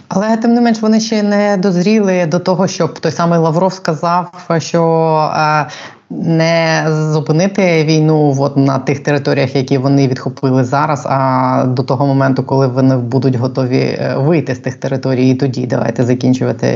Але 0.09 0.37
тим 0.37 0.55
не 0.55 0.61
менш 0.61 0.81
вони 0.81 1.01
ще 1.01 1.23
не 1.23 1.57
дозріли 1.57 2.27
до 2.27 2.39
того, 2.39 2.69
щоб 2.69 2.99
той 2.99 3.13
самий 3.13 3.39
Лавров 3.39 3.73
сказав, 3.73 4.47
що 4.59 4.83
е, 5.37 5.71
не 6.25 6.87
зупинити 7.13 7.85
війну 7.85 8.37
от 8.41 8.57
на 8.57 8.79
тих 8.79 9.03
територіях, 9.03 9.55
які 9.55 9.79
вони 9.79 10.09
відхопили 10.09 10.65
зараз, 10.65 11.07
а 11.07 11.65
до 11.69 11.83
того 11.83 12.07
моменту, 12.07 12.43
коли 12.43 12.67
вони 12.67 12.97
будуть 12.97 13.37
готові 13.37 13.79
е, 13.79 14.15
вийти 14.19 14.55
з 14.55 14.59
тих 14.59 14.75
територій, 14.75 15.31
і 15.31 15.35
тоді 15.35 15.67
давайте 15.67 16.05
закінчувати 16.05 16.67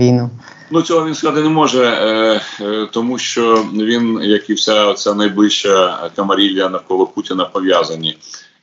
війну. 0.00 0.30
Ну 0.70 0.82
цього 0.82 1.06
він 1.06 1.14
сказати 1.14 1.42
не 1.42 1.48
може, 1.48 1.84
е, 1.84 2.40
е, 2.64 2.86
тому 2.92 3.18
що 3.18 3.64
він, 3.74 4.20
як 4.22 4.50
і 4.50 4.54
вся 4.54 4.94
ця 4.94 5.14
найближча 5.14 5.98
камарілля 6.16 6.68
навколо 6.68 7.06
Путіна, 7.06 7.44
пов'язані 7.44 8.16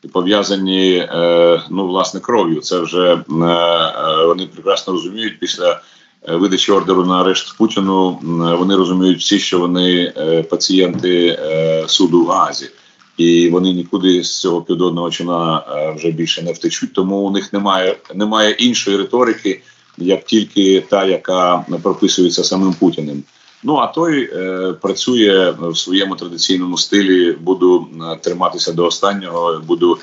і 0.04 0.08
пов'язані 0.08 0.96
е, 0.98 1.62
ну 1.70 1.88
власне 1.88 2.20
кров'ю. 2.20 2.62
Це 2.62 2.80
вже 2.80 3.14
е, 3.14 3.16
е, 3.16 4.26
вони 4.26 4.46
прекрасно 4.46 4.94
розуміють 4.94 5.40
після. 5.40 5.82
Е, 6.30 6.36
видачі 6.36 6.72
ордеру 6.72 7.06
на 7.06 7.22
арешт 7.22 7.58
Путіну 7.58 8.20
вони 8.60 8.76
розуміють 8.76 9.20
всі, 9.20 9.40
що 9.40 9.60
вони 9.60 10.14
е, 10.18 10.44
пацієнти 10.44 11.28
е, 11.28 11.84
суду 11.88 12.24
в 12.24 12.28
Газі, 12.28 12.70
і 13.18 13.50
вони 13.50 13.74
нікуди 13.74 14.24
з 14.24 14.40
цього 14.40 14.62
підодного 14.62 15.12
чина 15.12 15.64
вже 15.98 16.12
більше 16.12 16.42
не 16.42 16.52
втечуть. 16.52 16.94
Тому 16.94 17.16
у 17.16 17.32
них 17.32 17.54
немає 17.54 17.98
немає 18.16 18.52
іншої 18.52 18.98
риторики, 18.98 19.62
як 19.98 20.26
тільки 20.26 20.84
та, 20.90 21.06
яка 21.06 21.66
прописується 21.84 22.44
самим 22.44 22.74
Путіним. 22.74 23.24
Ну 23.64 23.76
а 23.76 23.88
той 23.88 24.30
е, 24.34 24.74
працює 24.82 25.54
в 25.62 25.78
своєму 25.78 26.16
традиційному 26.16 26.78
стилі. 26.78 27.32
Буду 27.32 27.88
триматися 28.22 28.74
до 28.74 28.86
останнього. 28.86 29.62
Буду 29.68 29.98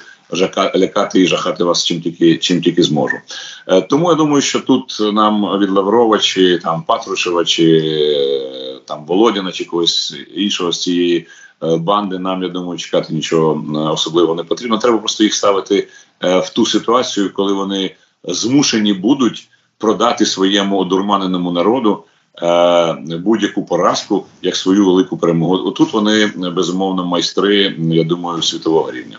лякати 0.77 1.21
і 1.21 1.27
жахати 1.27 1.65
вас 1.65 1.85
чим 1.85 2.01
тільки 2.01 2.37
чим 2.37 2.61
тільки 2.63 2.83
зможу. 2.83 3.17
Е, 3.67 3.81
тому 3.81 4.11
я 4.11 4.15
думаю, 4.15 4.43
що 4.43 4.61
тут 4.61 4.99
нам 5.13 5.59
від 5.59 5.71
Лаврова 5.71 6.19
чи 6.19 6.59
там 6.59 6.83
Патрушева, 6.83 7.45
чи 7.45 7.79
е, 7.79 8.81
там 8.85 9.05
Володіна, 9.07 9.53
чи 9.53 9.65
когось 9.65 10.17
іншого 10.35 10.73
з 10.73 10.83
цієї 10.83 11.27
е, 11.63 11.77
банди, 11.77 12.19
нам 12.19 12.43
я 12.43 12.49
думаю, 12.49 12.79
чекати 12.79 13.15
нічого 13.15 13.65
особливого 13.93 14.35
не 14.35 14.45
потрібно. 14.45 14.79
Треба 14.79 14.99
просто 14.99 15.25
їх 15.25 15.35
ставити 15.35 15.89
в 16.21 16.51
ту 16.55 16.67
ситуацію, 16.67 17.33
коли 17.33 17.53
вони 17.53 17.95
змушені 18.25 18.93
будуть 18.93 19.49
продати 19.79 20.27
своєму 20.27 20.79
одурманеному 20.79 21.53
народу. 21.53 22.05
Будь-яку 23.19 23.65
поразку 23.65 24.27
як 24.43 24.57
свою 24.57 24.87
велику 24.87 25.17
перемогу. 25.17 25.55
Отут 25.55 25.93
вони 25.93 26.27
безумовно 26.27 27.05
майстри, 27.05 27.77
я 27.79 28.05
думаю, 28.05 28.43
світового 28.43 28.93
рівня. 28.93 29.19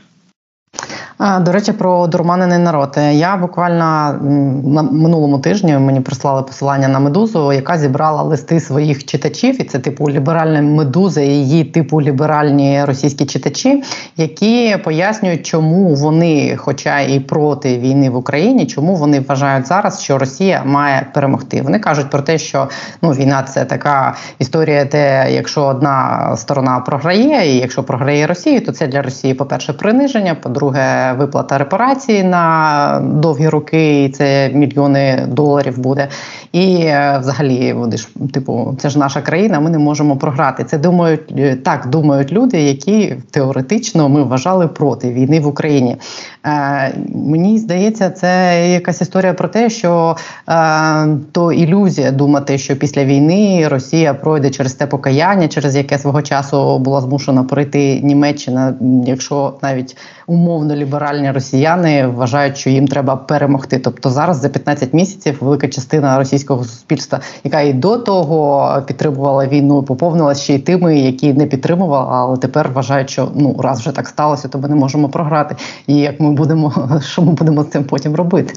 До 1.20 1.52
речі, 1.52 1.72
про 1.72 2.08
дурманений 2.08 2.58
народ. 2.58 2.98
Я 3.12 3.38
буквально 3.38 4.16
на 4.64 4.82
минулому 4.84 5.40
тижні 5.40 5.78
мені 5.78 6.00
прислали 6.00 6.44
посилання 6.44 6.88
на 6.88 7.00
медузу, 7.00 7.54
яка 7.54 7.78
зібрала 7.78 8.24
листи 8.24 8.60
своїх 8.60 9.06
читачів, 9.06 9.62
і 9.62 9.64
це 9.64 9.80
типу 9.80 10.10
ліберальна 10.10 10.62
медуза, 10.62 11.22
і 11.22 11.28
її 11.28 11.64
типу 11.64 12.02
ліберальні 12.02 12.86
російські 12.86 13.26
читачі, 13.26 13.84
які 14.18 14.78
пояснюють, 14.84 15.46
чому 15.46 15.96
вони, 15.96 16.58
хоча 16.58 17.00
і 17.00 17.20
проти 17.20 17.78
війни 17.78 18.10
в 18.10 18.16
Україні, 18.16 18.66
чому 18.66 18.96
вони 18.96 19.20
вважають 19.20 19.68
зараз, 19.68 20.02
що 20.02 20.18
Росія 20.18 20.64
має 20.66 21.08
перемогти. 21.14 21.62
Вони 21.62 21.80
кажуть 21.80 22.10
про 22.10 22.22
те, 22.22 22.38
що 22.38 22.70
ну 23.02 23.12
війна 23.12 23.44
це 23.44 23.66
така 23.66 24.16
історія, 24.40 24.86
де 24.86 25.28
якщо 25.32 25.66
одна 25.66 26.34
сторона 26.38 26.80
програє, 26.80 27.56
і 27.56 27.58
якщо 27.58 27.84
програє 27.84 28.28
Росію, 28.28 28.62
то 28.66 28.72
це 28.72 28.88
для 28.88 29.02
Росії, 29.02 29.34
по 29.34 29.46
перше, 29.46 29.74
приниження, 29.74 30.36
по-друге 30.36 31.09
виплата 31.14 31.58
репарації 31.58 32.24
на 32.24 33.02
довгі 33.04 33.50
роки, 33.50 34.04
і 34.04 34.10
це 34.10 34.50
мільйони 34.50 35.28
доларів 35.28 35.80
буде. 35.80 36.08
І 36.52 36.76
е, 36.76 37.18
взагалі, 37.22 37.74
вони 37.74 37.98
ж 37.98 38.08
типу, 38.34 38.76
це 38.80 38.90
ж 38.90 39.00
наша 39.00 39.22
країна, 39.22 39.60
ми 39.60 39.70
не 39.70 39.78
можемо 39.78 40.18
програти. 40.18 40.64
Це 40.64 40.78
думають 40.78 41.34
е, 41.38 41.56
так, 41.56 41.88
думають 41.88 42.32
люди, 42.32 42.62
які 42.62 43.16
теоретично 43.32 44.10
ми 44.10 44.24
вважали 44.24 44.68
проти 44.68 45.14
війни 45.14 45.40
в 45.40 45.48
Україні. 45.48 45.98
Е, 46.46 46.94
Мені 47.16 47.60
здається, 47.60 48.10
це 48.10 48.62
якась 48.72 49.02
історія 49.02 49.34
про 49.34 49.48
те, 49.48 49.70
що 49.70 50.16
е, 50.50 51.08
то 51.32 51.52
ілюзія 51.52 52.12
думати, 52.12 52.58
що 52.58 52.76
після 52.76 53.06
війни 53.06 53.68
Росія 53.68 54.14
пройде 54.14 54.50
через 54.50 54.74
те 54.74 54.88
покаяння, 54.88 55.48
через 55.48 55.76
яке 55.76 55.98
свого 55.98 56.22
часу 56.22 56.80
була 56.80 57.02
змушена 57.02 57.44
пройти 57.44 58.02
Німеччина, 58.04 58.74
якщо 59.06 59.54
навіть 59.62 59.98
умовно 60.30 60.76
ліберальні 60.76 61.32
росіяни 61.32 62.08
вважають, 62.08 62.58
що 62.58 62.70
їм 62.70 62.88
треба 62.88 63.16
перемогти. 63.16 63.80
Тобто 63.80 64.10
зараз 64.10 64.38
за 64.38 64.50
15 64.50 64.94
місяців 64.94 65.38
велика 65.42 65.68
частина 65.68 66.18
російського 66.18 66.64
суспільства, 66.64 67.20
яка 67.44 67.62
і 67.62 67.74
до 67.74 67.98
того 67.98 68.82
підтримувала 68.88 69.48
війну, 69.48 69.84
поповнилася 69.84 70.44
ще 70.44 70.56
й 70.56 70.60
тими, 70.60 71.00
які 71.00 71.34
не 71.34 71.46
підтримували, 71.46 72.08
але 72.12 72.38
тепер 72.38 72.72
вважають, 72.74 73.10
що 73.10 73.32
ну 73.36 73.56
раз 73.60 73.80
вже 73.80 73.92
так 73.92 74.08
сталося, 74.08 74.48
то 74.48 74.58
ми 74.58 74.68
не 74.68 74.76
можемо 74.76 75.10
програти. 75.10 75.56
І 75.88 75.96
як 75.96 76.20
ми 76.20 76.32
будемо, 76.32 77.00
що 77.12 77.22
ми 77.22 77.32
будемо 77.32 77.64
з 77.64 77.70
цим 77.70 77.84
потім 77.84 78.16
робити? 78.16 78.54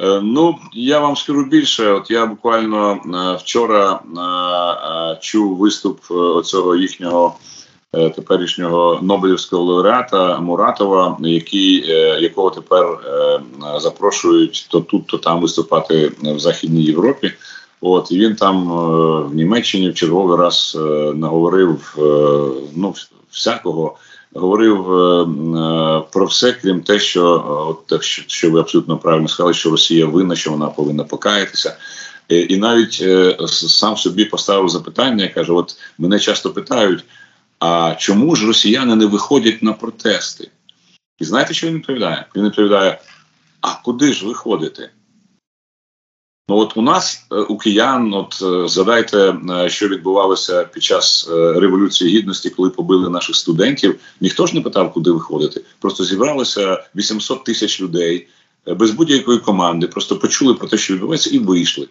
Е, 0.00 0.20
ну, 0.22 0.54
я 0.72 1.00
вам 1.00 1.16
скажу 1.16 1.44
більше. 1.44 1.92
От 1.92 2.10
я 2.10 2.26
буквально 2.26 2.92
е, 2.92 3.36
вчора 3.36 3.92
е, 3.92 5.18
чув 5.20 5.56
виступ 5.56 6.00
оцього 6.10 6.76
їхнього 6.76 7.34
теперішнього 7.92 8.98
Нобелівського 9.02 9.64
лауреата 9.64 10.40
Муратова, 10.40 11.16
який, 11.20 11.90
е, 11.90 12.20
якого 12.20 12.50
тепер 12.50 12.84
е, 12.84 13.40
запрошують 13.80 14.66
то 14.70 14.80
тут, 14.80 15.06
то 15.06 15.18
там 15.18 15.40
виступати 15.40 16.12
в 16.22 16.38
Західній 16.38 16.82
Європі. 16.82 17.32
От 17.80 18.12
і 18.12 18.18
він 18.18 18.36
там 18.36 18.68
в 19.30 19.34
Німеччині 19.34 19.90
в 19.90 19.94
черговий 19.94 20.38
раз 20.38 20.78
наговорив 21.14 21.96
ну 22.76 22.94
всякого. 23.30 23.96
Говорив 24.34 24.84
про 26.12 26.26
все, 26.26 26.52
крім 26.52 26.80
те, 26.80 26.98
що 26.98 27.44
от 27.90 28.02
що 28.26 28.50
ви 28.50 28.60
абсолютно 28.60 28.98
правильно 28.98 29.28
сказали, 29.28 29.54
що 29.54 29.70
Росія 29.70 30.06
винна, 30.06 30.36
що 30.36 30.50
вона 30.50 30.66
повинна 30.66 31.04
покаятися, 31.04 31.76
і 32.28 32.56
навіть 32.56 33.04
сам 33.50 33.96
собі 33.96 34.24
поставив 34.24 34.68
запитання. 34.68 35.28
каже: 35.34 35.52
От 35.52 35.76
мене 35.98 36.18
часто 36.18 36.50
питають, 36.50 37.04
а 37.64 37.94
чому 37.94 38.36
ж 38.36 38.46
росіяни 38.46 38.96
не 38.96 39.06
виходять 39.06 39.62
на 39.62 39.72
протести? 39.72 40.50
І 41.18 41.24
знаєте, 41.24 41.54
що 41.54 41.66
він 41.66 41.74
відповідає? 41.74 42.26
Він 42.36 42.44
відповідає: 42.44 43.00
а 43.60 43.74
куди 43.84 44.12
ж 44.12 44.26
виходити? 44.26 44.90
Ну, 46.48 46.56
от 46.56 46.76
у 46.76 46.82
нас, 46.82 47.26
е, 47.32 47.34
у 47.36 47.58
киян, 47.58 48.14
от 48.14 48.42
е, 48.42 48.68
згадайте, 48.68 49.36
е, 49.50 49.68
що 49.70 49.88
відбувалося 49.88 50.64
під 50.64 50.82
час 50.82 51.28
Революції 51.30 52.18
Гідності, 52.18 52.50
коли 52.50 52.70
побили 52.70 53.10
наших 53.10 53.36
студентів. 53.36 54.00
Ніхто 54.20 54.46
ж 54.46 54.54
не 54.54 54.60
питав, 54.60 54.92
куди 54.92 55.10
виходити. 55.10 55.64
Просто 55.80 56.04
зібралося 56.04 56.84
800 56.96 57.44
тисяч 57.44 57.80
людей 57.80 58.28
без 58.66 58.90
будь-якої 58.90 59.38
команди, 59.38 59.86
просто 59.86 60.18
почули 60.18 60.54
про 60.54 60.68
те, 60.68 60.78
що 60.78 60.94
відбувається, 60.94 61.30
і 61.30 61.38
вийшли. 61.38 61.88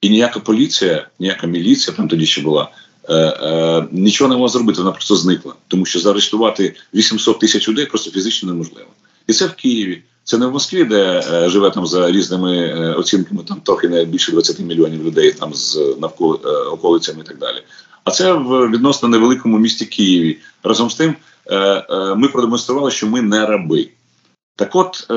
І 0.00 0.08
ніяка 0.10 0.40
поліція, 0.40 1.08
ніяка 1.18 1.46
міліція 1.46 1.96
там 1.96 2.08
тоді 2.08 2.26
ще 2.26 2.42
була. 2.42 2.70
Е, 3.08 3.14
е, 3.14 3.86
нічого 3.92 4.28
не 4.28 4.34
могла 4.34 4.48
зробити, 4.48 4.78
вона 4.78 4.92
просто 4.92 5.16
зникла, 5.16 5.54
тому 5.68 5.84
що 5.86 5.98
заарештувати 5.98 6.74
800 6.94 7.38
тисяч 7.38 7.68
людей 7.68 7.86
просто 7.86 8.10
фізично 8.10 8.52
неможливо. 8.52 8.88
І 9.26 9.32
це 9.32 9.46
в 9.46 9.52
Києві. 9.52 10.02
Це 10.24 10.38
не 10.38 10.46
в 10.46 10.52
Москві, 10.52 10.84
де 10.84 11.24
е, 11.32 11.48
живе 11.48 11.70
там 11.70 11.86
за 11.86 12.10
різними 12.10 12.74
оцінками, 12.94 13.42
там 13.48 13.60
трохи 13.64 13.88
не 13.88 14.04
більше 14.04 14.32
20 14.32 14.58
мільйонів 14.58 15.04
людей 15.06 15.32
там 15.32 15.54
з 15.54 15.96
навколо 16.00 16.34
околицями 16.72 17.20
і 17.24 17.28
так 17.28 17.38
далі. 17.38 17.62
А 18.04 18.10
це 18.10 18.32
в 18.32 18.70
відносно 18.70 19.08
невеликому 19.08 19.58
місті 19.58 19.84
Києві. 19.84 20.38
Разом 20.62 20.90
з 20.90 20.94
тим 20.94 21.14
ми 22.16 22.28
продемонстрували, 22.28 22.90
що 22.90 23.06
ми 23.06 23.22
не 23.22 23.46
раби. 23.46 23.88
Так, 24.58 24.76
от 24.76 25.06
е, 25.10 25.14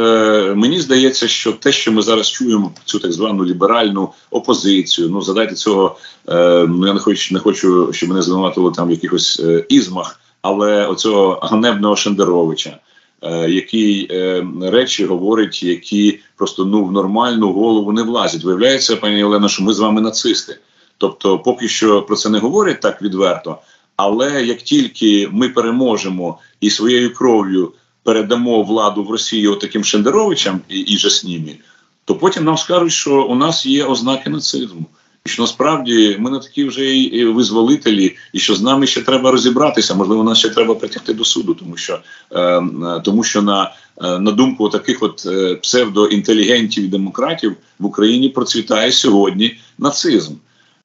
мені 0.55 0.79
здається, 0.79 1.27
що 1.27 1.51
те, 1.51 1.71
що 1.71 1.91
ми 1.91 2.01
зараз 2.01 2.29
чуємо, 2.31 2.71
цю 2.85 2.99
так 2.99 3.11
звану 3.11 3.45
ліберальну 3.45 4.09
опозицію, 4.31 5.09
ну 5.09 5.21
задайте 5.21 5.55
цього. 5.55 5.97
Е, 6.29 6.65
ну 6.69 6.87
я 6.87 6.93
не 6.93 6.99
хочу, 6.99 7.33
не 7.33 7.39
хочу, 7.39 7.93
щоб 7.93 8.09
мене 8.09 8.21
звинуватили 8.21 8.71
там 8.71 8.87
в 8.87 8.91
якихось 8.91 9.39
е, 9.39 9.65
ізмах, 9.69 10.19
але 10.41 10.85
оцього 10.85 11.39
ганебного 11.43 11.95
Шендеровича, 11.95 12.77
е, 13.21 13.49
який 13.49 14.07
е, 14.11 14.47
речі 14.61 15.05
говорить, 15.05 15.63
які 15.63 16.19
просто 16.35 16.65
ну 16.65 16.85
в 16.85 16.91
нормальну 16.91 17.51
голову 17.53 17.91
не 17.91 18.03
влазять. 18.03 18.43
Виявляється, 18.43 18.95
пані 18.95 19.23
Олена, 19.23 19.49
що 19.49 19.63
ми 19.63 19.73
з 19.73 19.79
вами 19.79 20.01
нацисти. 20.01 20.59
Тобто, 20.97 21.39
поки 21.39 21.67
що 21.67 22.01
про 22.01 22.15
це 22.15 22.29
не 22.29 22.39
говорять 22.39 22.81
так 22.81 23.01
відверто. 23.01 23.57
Але 23.95 24.45
як 24.45 24.57
тільки 24.57 25.29
ми 25.31 25.49
переможемо 25.49 26.39
і 26.61 26.69
своєю 26.69 27.13
кров'ю 27.13 27.71
передамо 28.09 28.63
владу 28.63 29.03
в 29.03 29.11
Росії 29.11 29.55
таким 29.61 29.83
Шендеровичам 29.83 30.61
і 30.69 30.79
і 30.79 30.97
Жаснімі, 30.97 31.59
то 32.05 32.15
потім 32.15 32.43
нам 32.43 32.57
скажуть, 32.57 32.91
що 32.91 33.23
у 33.23 33.35
нас 33.35 33.65
є 33.65 33.85
ознаки 33.85 34.29
нацизму. 34.29 34.85
І 35.25 35.29
що 35.29 35.43
насправді 35.43 36.15
ми 36.19 36.31
не 36.31 36.39
такі 36.39 36.65
вже 36.65 36.95
і 36.95 37.25
визволителі, 37.25 38.15
і 38.33 38.39
що 38.39 38.55
з 38.55 38.61
нами 38.61 38.87
ще 38.87 39.01
треба 39.01 39.31
розібратися. 39.31 39.95
Можливо, 39.95 40.23
нас 40.23 40.37
ще 40.37 40.49
треба 40.49 40.75
притягти 40.75 41.13
до 41.13 41.25
суду, 41.25 41.53
тому 41.53 41.77
що 41.77 41.99
е, 42.31 42.61
тому 43.03 43.23
що 43.23 43.41
на 43.41 43.71
е, 44.01 44.19
на 44.19 44.31
думку 44.31 44.69
таких 44.69 45.03
от 45.03 45.23
е, 45.25 45.55
псевдоінтелігентів 45.55 46.83
і 46.83 46.87
демократів 46.87 47.55
в 47.79 47.85
Україні 47.85 48.29
процвітає 48.29 48.91
сьогодні 48.91 49.57
нацизм. 49.77 50.33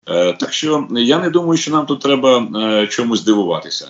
Е, 0.08 0.32
так 0.32 0.52
що 0.52 0.88
я 0.90 1.18
не 1.18 1.30
думаю, 1.30 1.56
що 1.56 1.70
нам 1.70 1.87
тут 1.87 2.00
треба 2.00 2.46
е, 2.56 2.87
чомусь 2.87 3.24
дивуватися. 3.24 3.88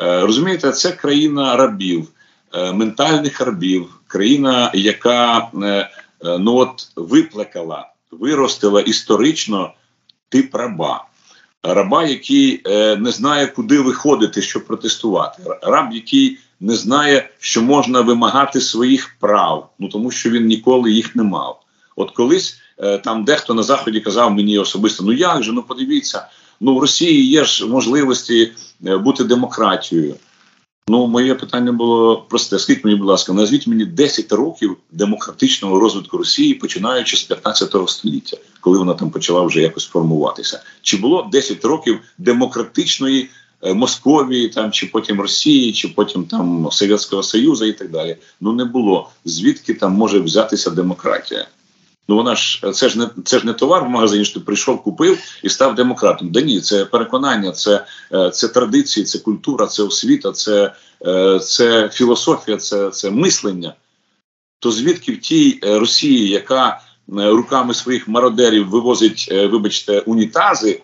Е, 0.00 0.20
розумієте, 0.20 0.72
це 0.72 0.92
країна 0.92 1.56
рабів, 1.56 2.00
е, 2.00 2.21
ментальних 2.54 3.40
рабів, 3.40 4.00
країна, 4.06 4.70
яка 4.74 5.38
е, 5.38 5.66
е, 5.66 5.88
ну 6.38 6.56
от 6.56 6.88
виплекала, 6.96 7.88
виростила 8.10 8.80
історично 8.80 9.72
тип 10.28 10.54
раба. 10.54 11.04
Раба, 11.62 12.04
який 12.04 12.62
е, 12.66 12.96
не 12.96 13.10
знає, 13.10 13.46
куди 13.46 13.80
виходити, 13.80 14.42
щоб 14.42 14.66
протестувати. 14.66 15.42
Раб, 15.62 15.92
який 15.92 16.38
не 16.60 16.76
знає, 16.76 17.30
що 17.38 17.62
можна 17.62 18.00
вимагати 18.00 18.60
своїх 18.60 19.16
прав, 19.20 19.70
ну 19.78 19.88
тому 19.88 20.10
що 20.10 20.30
він 20.30 20.46
ніколи 20.46 20.92
їх 20.92 21.16
не 21.16 21.22
мав. 21.22 21.60
От 21.96 22.10
колись 22.10 22.56
е, 22.78 22.98
там 22.98 23.24
дехто 23.24 23.54
на 23.54 23.62
заході 23.62 24.00
казав 24.00 24.30
мені 24.30 24.58
особисто: 24.58 25.04
ну 25.04 25.12
як 25.12 25.42
же, 25.42 25.52
ну 25.52 25.62
подивіться, 25.62 26.28
ну 26.60 26.74
в 26.74 26.80
Росії 26.80 27.26
є 27.26 27.44
ж 27.44 27.66
можливості 27.66 28.52
е, 28.86 28.96
бути 28.96 29.24
демократією. 29.24 30.16
Ну, 30.88 31.06
моє 31.06 31.34
питання 31.34 31.72
було 31.72 32.16
просте. 32.16 32.58
Скажіть 32.58 32.84
мені, 32.84 32.96
будь 32.96 33.06
ласка, 33.06 33.32
назвіть 33.32 33.66
мені 33.66 33.84
10 33.84 34.32
років 34.32 34.76
демократичного 34.90 35.80
розвитку 35.80 36.18
Росії, 36.18 36.54
починаючи 36.54 37.16
з 37.16 37.22
15 37.22 37.88
століття, 37.88 38.36
коли 38.60 38.78
вона 38.78 38.94
там 38.94 39.10
почала 39.10 39.42
вже 39.42 39.60
якось 39.60 39.86
формуватися. 39.86 40.62
Чи 40.82 40.96
було 40.96 41.28
10 41.32 41.64
років 41.64 42.00
демократичної 42.18 43.30
е, 43.62 43.74
Московії, 43.74 44.48
там 44.48 44.70
чи 44.70 44.86
потім 44.86 45.20
Росії, 45.20 45.72
чи 45.72 45.88
потім 45.88 46.24
там 46.24 46.68
Совєтського 46.72 47.22
Союзу 47.22 47.64
і 47.64 47.72
так 47.72 47.90
далі? 47.90 48.16
Ну 48.40 48.52
не 48.52 48.64
було. 48.64 49.10
Звідки 49.24 49.74
там 49.74 49.92
може 49.92 50.20
взятися 50.20 50.70
демократія? 50.70 51.46
Ну 52.12 52.16
вона 52.16 52.36
ж 52.36 52.72
це 52.72 52.88
ж 52.88 52.98
не 52.98 53.08
це 53.24 53.38
ж 53.38 53.46
не 53.46 53.52
товар 53.52 53.84
в 53.84 53.88
магазині. 53.88 54.24
що 54.24 54.34
Ти 54.34 54.44
прийшов, 54.44 54.82
купив 54.82 55.18
і 55.42 55.48
став 55.48 55.74
демократом. 55.74 56.30
Да 56.32 56.40
ні, 56.40 56.60
це 56.60 56.84
переконання, 56.84 57.52
це 57.52 57.86
е, 58.12 58.30
це 58.30 58.48
традиції, 58.48 59.06
це 59.06 59.18
культура, 59.18 59.66
це 59.66 59.82
освіта, 59.82 60.32
це 60.32 60.72
е, 61.06 61.38
це 61.38 61.88
філософія, 61.88 62.56
це, 62.56 62.90
це 62.90 63.10
мислення. 63.10 63.74
То 64.58 64.70
звідки 64.70 65.12
в 65.12 65.20
тій 65.20 65.60
е, 65.64 65.78
Росії, 65.78 66.28
яка 66.28 66.80
руками 67.08 67.74
своїх 67.74 68.08
мародерів 68.08 68.68
вивозить, 68.68 69.28
вибачте, 69.32 70.00
унітази, 70.00 70.82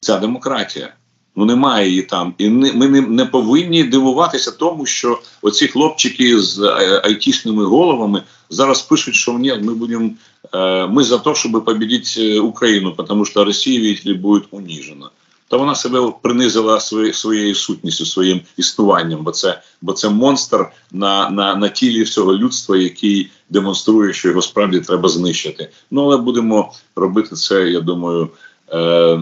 ця 0.00 0.18
демократія? 0.18 0.94
Ну 1.37 1.45
немає 1.45 1.89
її 1.89 2.01
там, 2.01 2.33
і 2.37 2.49
ми 2.49 2.87
не, 2.87 3.01
не 3.01 3.25
повинні 3.25 3.83
дивуватися 3.83 4.51
тому, 4.51 4.85
що 4.85 5.19
оці 5.41 5.67
хлопчики 5.67 6.39
з 6.39 6.59
айтішними 7.03 7.65
головами 7.65 8.23
зараз 8.49 8.81
пишуть, 8.81 9.15
що 9.15 9.33
ні, 9.33 9.53
ми 9.61 9.73
будемо 9.73 10.09
Э, 10.51 10.87
мы 10.87 11.03
за 11.03 11.19
то, 11.19 11.33
чтобы 11.35 11.61
победить 11.61 12.17
э, 12.17 12.37
Україну, 12.37 12.91
тому 12.91 13.25
що 13.25 13.45
Росія 13.45 13.81
видите, 13.81 14.13
буде 14.13 14.45
уніжена. 14.51 15.09
Та 15.47 15.57
вона 15.57 15.75
себе 15.75 16.13
принизила 16.21 16.79
своє, 16.79 17.13
своєю 17.13 17.55
сутністю, 17.55 18.05
своїм 18.05 18.41
існуванням, 18.57 19.23
бо 19.23 19.31
це 19.31 19.61
бо 19.81 19.93
це 19.93 20.09
монстр 20.09 20.65
на 20.91 21.29
на, 21.29 21.55
на 21.55 21.69
тілі 21.69 22.03
всього 22.03 22.35
людства, 22.35 22.77
який 22.77 23.31
демонструє, 23.49 24.13
що 24.13 24.29
його 24.29 24.41
справді 24.41 24.79
треба 24.79 25.09
знищити. 25.09 25.69
Ну 25.91 26.03
але 26.03 26.17
будемо 26.17 26.73
робити 26.95 27.35
це, 27.35 27.69
я 27.69 27.79
думаю, 27.79 28.29
е, 28.72 29.20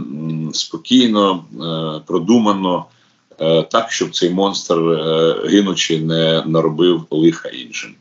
спокійно, 0.53 1.45
е, 1.55 2.03
продумано, 2.07 2.85
е, 3.41 3.63
так, 3.63 3.93
щоб 3.93 4.15
цей 4.15 4.31
монстр, 4.31 4.75
гинучи, 5.45 6.01
не 6.01 6.43
наробив 6.47 7.07
лиха 7.11 7.49
іншим. 7.49 7.95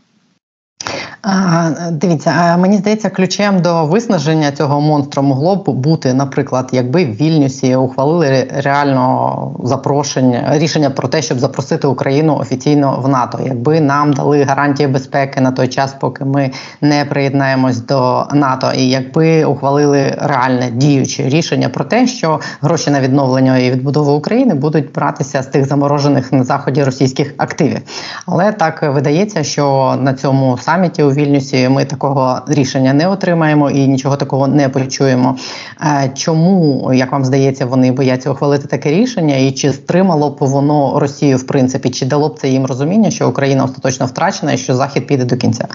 Дивіться, 1.91 2.57
мені 2.57 2.77
здається, 2.77 3.09
ключем 3.09 3.61
до 3.61 3.85
виснаження 3.85 4.51
цього 4.51 4.81
монстру 4.81 5.23
могло 5.23 5.55
б 5.55 5.69
бути, 5.69 6.13
наприклад, 6.13 6.69
якби 6.71 7.05
в 7.05 7.15
Вільнюсі 7.15 7.75
ухвалили 7.75 8.47
реально 8.55 9.51
запрошення 9.63 10.49
рішення 10.51 10.89
про 10.89 11.07
те, 11.07 11.21
щоб 11.21 11.39
запросити 11.39 11.87
Україну 11.87 12.35
офіційно 12.35 12.99
в 13.03 13.07
НАТО, 13.07 13.39
якби 13.45 13.81
нам 13.81 14.13
дали 14.13 14.43
гарантії 14.43 14.87
безпеки 14.87 15.41
на 15.41 15.51
той 15.51 15.67
час, 15.67 15.95
поки 15.99 16.25
ми 16.25 16.51
не 16.81 17.05
приєднаємось 17.05 17.85
до 17.85 18.27
НАТО, 18.33 18.71
і 18.77 18.89
якби 18.89 19.45
ухвалили 19.45 20.15
реальне 20.17 20.71
діюче 20.71 21.23
рішення 21.23 21.69
про 21.69 21.85
те, 21.85 22.07
що 22.07 22.39
гроші 22.61 22.91
на 22.91 23.01
відновлення 23.01 23.57
і 23.57 23.71
відбудову 23.71 24.11
України 24.11 24.53
будуть 24.53 24.93
братися 24.93 25.43
з 25.43 25.47
тих 25.47 25.65
заморожених 25.65 26.33
на 26.33 26.43
заході 26.43 26.83
російських 26.83 27.33
активів, 27.37 27.81
але 28.25 28.51
так 28.51 28.81
видається, 28.93 29.43
що 29.43 29.95
на 30.01 30.13
цьому 30.13 30.57
саміті 30.57 31.03
у 31.03 31.14
Вільнюсі 31.15 31.69
ми 31.69 31.85
такого 31.85 32.41
рішення 32.47 32.93
не 32.93 33.07
отримаємо 33.07 33.71
і 33.71 33.87
нічого 33.87 34.17
такого 34.17 34.47
не 34.47 34.69
почуємо. 34.69 35.37
Е, 35.81 36.11
чому 36.15 36.91
як 36.93 37.11
вам 37.11 37.25
здається, 37.25 37.65
вони 37.65 37.91
бояться 37.91 38.31
ухвалити 38.31 38.67
таке 38.67 38.91
рішення, 38.91 39.37
і 39.37 39.51
чи 39.51 39.73
стримало 39.73 40.29
б 40.29 40.37
воно 40.39 40.99
Росію 40.99 41.37
в 41.37 41.47
принципі, 41.47 41.89
чи 41.89 42.05
дало 42.05 42.29
б 42.29 42.39
це 42.39 42.49
їм 42.49 42.65
розуміння, 42.65 43.11
що 43.11 43.29
Україна 43.29 43.63
остаточно 43.63 44.05
втрачена 44.05 44.53
і 44.53 44.57
що 44.57 44.75
Захід 44.75 45.07
піде 45.07 45.25
до 45.25 45.37
кінця? 45.37 45.67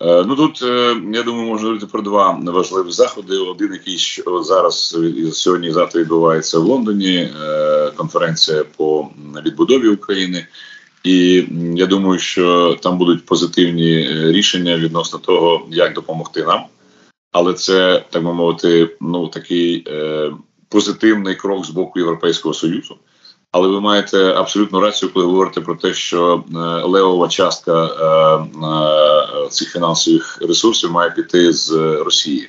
Е, 0.00 0.24
ну 0.26 0.36
тут 0.36 0.62
е, 0.62 0.96
я 1.12 1.22
думаю, 1.22 1.48
можна 1.48 1.66
говорити 1.66 1.86
про 1.92 2.02
два 2.02 2.38
важливі 2.42 2.90
заходи. 2.90 3.36
Один, 3.36 3.72
який 3.72 3.98
зараз 4.42 4.98
сьогодні 5.32 5.70
завтра 5.70 6.00
відбувається 6.00 6.58
в 6.58 6.62
Лондоні. 6.62 7.28
Конференція 7.96 8.64
по 8.76 9.08
відбудові 9.46 9.88
України. 9.88 10.46
І 11.04 11.46
я 11.74 11.86
думаю, 11.86 12.18
що 12.18 12.76
там 12.82 12.98
будуть 12.98 13.26
позитивні 13.26 13.92
е, 13.92 14.32
рішення 14.32 14.76
відносно 14.76 15.18
того, 15.18 15.66
як 15.70 15.94
допомогти 15.94 16.44
нам. 16.44 16.64
Але 17.32 17.54
це 17.54 18.04
так 18.10 18.24
би 18.24 18.32
мовити, 18.32 18.96
ну 19.00 19.28
такий 19.28 19.84
е, 19.88 20.30
позитивний 20.68 21.34
крок 21.34 21.66
з 21.66 21.70
боку 21.70 21.98
Європейського 21.98 22.54
союзу. 22.54 22.96
Але 23.54 23.68
ви 23.68 23.80
маєте 23.80 24.32
абсолютну 24.32 24.80
рацію, 24.80 25.10
коли 25.12 25.26
говорите 25.26 25.60
про 25.60 25.74
те, 25.74 25.94
що 25.94 26.44
е, 26.48 26.58
левова 26.86 27.28
частка 27.28 27.84
е, 27.84 28.66
е, 28.66 29.48
цих 29.48 29.72
фінансових 29.72 30.38
ресурсів 30.42 30.92
має 30.92 31.10
піти 31.10 31.52
з 31.52 31.72
Росії. 32.04 32.48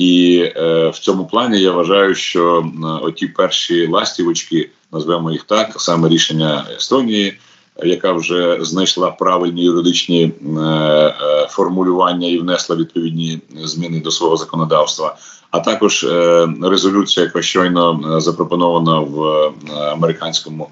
І 0.00 0.42
е, 0.56 0.88
в 0.88 0.98
цьому 0.98 1.26
плані 1.26 1.60
я 1.60 1.72
вважаю, 1.72 2.14
що 2.14 2.60
е, 2.60 2.86
оті 3.02 3.26
перші 3.26 3.86
ластівочки 3.86 4.70
назвемо 4.92 5.32
їх 5.32 5.42
так, 5.44 5.80
саме 5.80 6.08
рішення 6.08 6.64
Естонії, 6.76 7.38
яка 7.84 8.12
вже 8.12 8.58
знайшла 8.60 9.10
правильні 9.10 9.64
юридичні 9.64 10.22
е, 10.22 10.60
е, 10.60 11.14
формулювання 11.50 12.28
і 12.28 12.38
внесла 12.38 12.76
відповідні 12.76 13.38
зміни 13.64 14.00
до 14.00 14.10
свого 14.10 14.36
законодавства. 14.36 15.16
А 15.50 15.60
також 15.60 16.04
е, 16.04 16.48
резолюція, 16.62 17.26
яка 17.26 17.42
щойно 17.42 18.16
е, 18.16 18.20
запропонована 18.20 18.98
в 19.00 19.24
е, 19.24 19.52
американському 19.74 20.68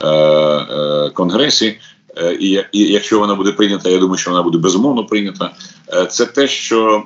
е, 0.00 0.08
е, 0.08 1.10
конгресі. 1.10 1.78
Е, 2.16 2.36
і, 2.40 2.64
якщо 2.72 3.18
вона 3.18 3.34
буде 3.34 3.52
прийнята, 3.52 3.88
я 3.88 3.98
думаю, 3.98 4.18
що 4.18 4.30
вона 4.30 4.42
буде 4.42 4.58
безумовно 4.58 5.04
прийнята. 5.04 5.50
Це 6.10 6.26
те, 6.26 6.48
що 6.48 7.02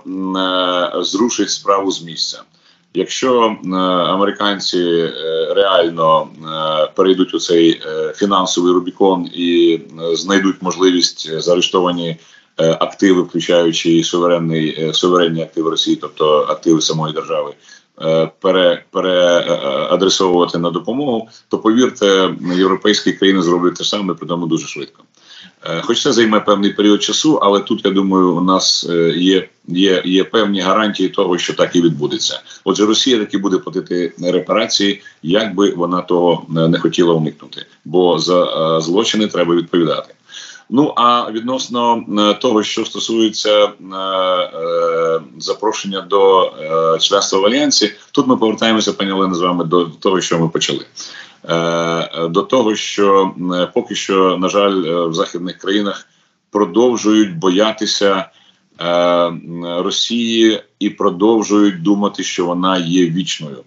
зрушить 1.02 1.50
справу 1.50 1.92
з 1.92 2.02
місця. 2.02 2.42
Якщо 2.96 3.56
е, 3.64 3.68
американці 4.12 4.78
е, 4.78 5.12
реально 5.54 6.22
е, 6.22 6.92
перейдуть 6.94 7.34
у 7.34 7.38
цей 7.38 7.80
фінансовий 8.14 8.72
Рубікон 8.72 9.28
і 9.34 9.80
знайдуть 10.12 10.62
можливість 10.62 11.40
заарештовані 11.40 12.16
активи, 12.56 13.22
включаючи 13.22 14.04
суверенний 14.04 14.90
суверенні 14.94 15.42
активи 15.42 15.70
Росії, 15.70 15.96
тобто 15.96 16.46
активи 16.48 16.80
самої 16.80 17.14
держави, 17.14 17.52
пере, 18.40 18.84
переадресовувати 18.90 20.58
на 20.58 20.70
допомогу, 20.70 21.28
то 21.48 21.58
повірте, 21.58 22.30
європейські 22.56 23.12
країни 23.12 23.42
зроблять 23.42 23.74
те 23.74 23.84
саме, 23.84 24.14
при 24.14 24.28
тому 24.28 24.46
дуже 24.46 24.66
швидко. 24.66 25.02
Е, 25.64 25.82
хоч 25.82 26.02
це 26.02 26.12
займе 26.12 26.40
певний 26.40 26.72
період 26.72 27.02
часу, 27.02 27.38
але 27.42 27.60
тут 27.60 27.84
я 27.84 27.90
думаю, 27.90 28.36
у 28.36 28.40
нас 28.40 28.86
е, 28.90 29.12
є 29.16 29.48
є, 29.68 30.02
є 30.04 30.24
певні 30.24 30.60
гарантії 30.60 31.08
того, 31.08 31.38
що 31.38 31.54
так 31.54 31.76
і 31.76 31.80
відбудеться. 31.80 32.40
Отже, 32.64 32.86
Росія 32.86 33.18
таки 33.18 33.38
буде 33.38 33.58
платити 33.58 34.12
репарації, 34.22 35.02
як 35.22 35.54
би 35.54 35.70
вона 35.70 36.02
того 36.02 36.46
е, 36.56 36.68
не 36.68 36.78
хотіла 36.78 37.14
уникнути, 37.14 37.66
бо 37.84 38.18
за 38.18 38.80
злочини 38.80 39.26
треба 39.26 39.54
відповідати. 39.54 40.14
Ну 40.70 40.92
а 40.96 41.30
відносно 41.30 42.04
того, 42.40 42.62
що 42.62 42.84
стосується 42.84 43.72
запрошення 45.38 46.00
до 46.00 46.52
членства 47.00 47.40
в 47.40 47.46
альянсі, 47.46 47.92
тут 48.12 48.26
ми 48.26 48.36
повертаємося, 48.36 48.92
пані 48.92 49.12
Олена, 49.12 49.34
з 49.34 49.40
вами 49.40 49.64
до 49.64 49.84
того, 49.84 50.20
що 50.20 50.38
ми 50.38 50.48
почали. 50.48 50.86
Е, 51.48 52.28
до 52.28 52.42
того, 52.42 52.74
що 52.74 53.34
е, 53.54 53.68
поки 53.74 53.94
що, 53.94 54.36
на 54.36 54.48
жаль, 54.48 54.84
е, 54.84 55.06
в 55.06 55.14
західних 55.14 55.58
країнах 55.58 56.08
продовжують 56.50 57.38
боятися 57.38 58.30
Росії 59.62 60.62
і 60.78 60.90
продовжують 60.90 61.82
думати, 61.82 62.22
що 62.22 62.46
вона 62.46 62.78
є 62.78 63.06
вічною. 63.06 63.64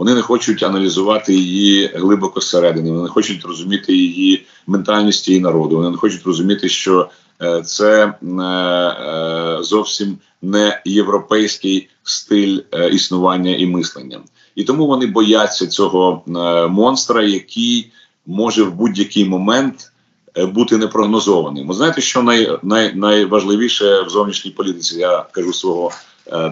Вони 0.00 0.14
не 0.14 0.22
хочуть 0.22 0.62
аналізувати 0.62 1.34
її 1.34 1.90
глибоко 1.94 2.40
зсередини, 2.40 2.90
вони 2.90 3.02
не 3.02 3.08
хочуть 3.08 3.44
розуміти 3.44 3.96
її 3.96 4.46
ментальність 4.66 5.28
її 5.28 5.40
народу. 5.40 5.76
Вони 5.76 5.90
не 5.90 5.96
хочуть 5.96 6.26
розуміти, 6.26 6.68
що 6.68 7.08
е, 7.42 7.62
це 7.62 8.04
е, 8.04 8.42
е, 8.42 9.58
зовсім 9.62 10.18
не 10.42 10.82
європейський 10.84 11.88
стиль 12.02 12.58
існування 12.92 13.56
і 13.56 13.66
мислення, 13.66 14.20
і 14.54 14.64
тому 14.64 14.86
вони 14.86 15.06
бояться 15.06 15.66
цього 15.66 16.22
монстра, 16.70 17.22
який 17.22 17.92
може 18.26 18.62
в 18.62 18.74
будь-який 18.74 19.24
момент 19.24 19.92
бути 20.36 20.76
непрогнозованим. 20.76 21.68
Ви 21.68 21.74
знаєте, 21.74 22.00
що 22.00 22.22
най, 22.22 22.58
най, 22.62 22.94
найважливіше 22.94 24.02
в 24.02 24.08
зовнішній 24.08 24.50
політиці? 24.50 24.98
Я 24.98 25.26
кажу 25.32 25.52
свого 25.52 25.90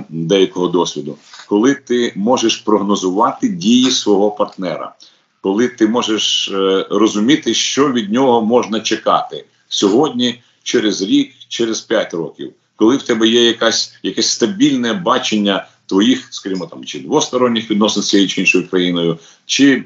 деякого 0.08 0.68
досвіду, 0.68 1.16
коли 1.48 1.74
ти 1.74 2.12
можеш 2.16 2.56
прогнозувати 2.56 3.48
дії 3.48 3.90
свого 3.90 4.30
партнера, 4.30 4.94
коли 5.40 5.68
ти 5.68 5.86
можеш 5.86 6.48
е, 6.48 6.86
розуміти, 6.90 7.54
що 7.54 7.92
від 7.92 8.12
нього 8.12 8.42
можна 8.42 8.80
чекати 8.80 9.44
сьогодні, 9.68 10.42
через 10.62 11.02
рік, 11.02 11.32
через 11.48 11.80
п'ять 11.80 12.14
років, 12.14 12.52
коли 12.76 12.96
в 12.96 13.02
тебе 13.02 13.28
є 13.28 13.44
якась 13.44 13.94
якесь 14.02 14.28
стабільне 14.28 14.92
бачення 14.92 15.66
твоїх, 15.86 16.28
скажімо 16.30 16.66
там, 16.66 16.84
чи 16.84 16.98
двосторонніх 16.98 17.70
відносин 17.70 18.02
з 18.02 18.08
цією 18.08 18.28
чи 18.28 18.40
іншою 18.40 18.68
країною, 18.68 19.18
чи 19.46 19.72
е, 19.72 19.84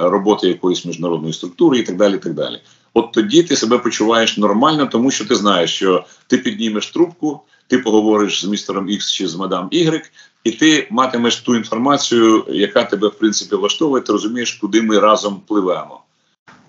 роботи 0.00 0.48
якоїсь 0.48 0.84
міжнародної 0.84 1.34
структури, 1.34 1.78
і 1.78 1.82
так 1.82 1.96
далі. 1.96 2.14
І 2.14 2.18
так 2.18 2.34
далі. 2.34 2.60
От 2.94 3.12
тоді 3.12 3.42
ти 3.42 3.56
себе 3.56 3.78
почуваєш 3.78 4.36
нормально, 4.36 4.88
тому 4.92 5.10
що 5.10 5.24
ти 5.24 5.34
знаєш, 5.34 5.74
що 5.74 6.04
ти 6.26 6.38
піднімеш 6.38 6.86
трубку, 6.86 7.40
ти 7.68 7.78
поговориш 7.78 8.44
з 8.44 8.44
містером 8.44 8.88
X 8.88 9.12
чи 9.12 9.28
з 9.28 9.34
мадам 9.34 9.68
Y, 9.72 10.02
і 10.44 10.50
ти 10.50 10.88
матимеш 10.90 11.36
ту 11.36 11.56
інформацію, 11.56 12.44
яка 12.48 12.84
тебе 12.84 13.08
в 13.08 13.18
принципі 13.18 13.56
влаштовує, 13.56 14.02
ти 14.02 14.12
розумієш, 14.12 14.52
куди 14.52 14.82
ми 14.82 14.98
разом 14.98 15.42
пливемо. 15.48 16.00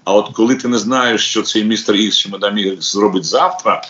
А 0.03 0.13
от 0.13 0.29
коли 0.33 0.55
ти 0.55 0.67
не 0.67 0.77
знаєш, 0.77 1.29
що 1.29 1.41
цей 1.41 1.63
містер 1.63 1.95
Ікс 1.95 2.17
чи 2.17 2.29
мадам 2.29 2.57
Y 2.57 2.81
зробить 2.81 3.25
завтра, 3.25 3.81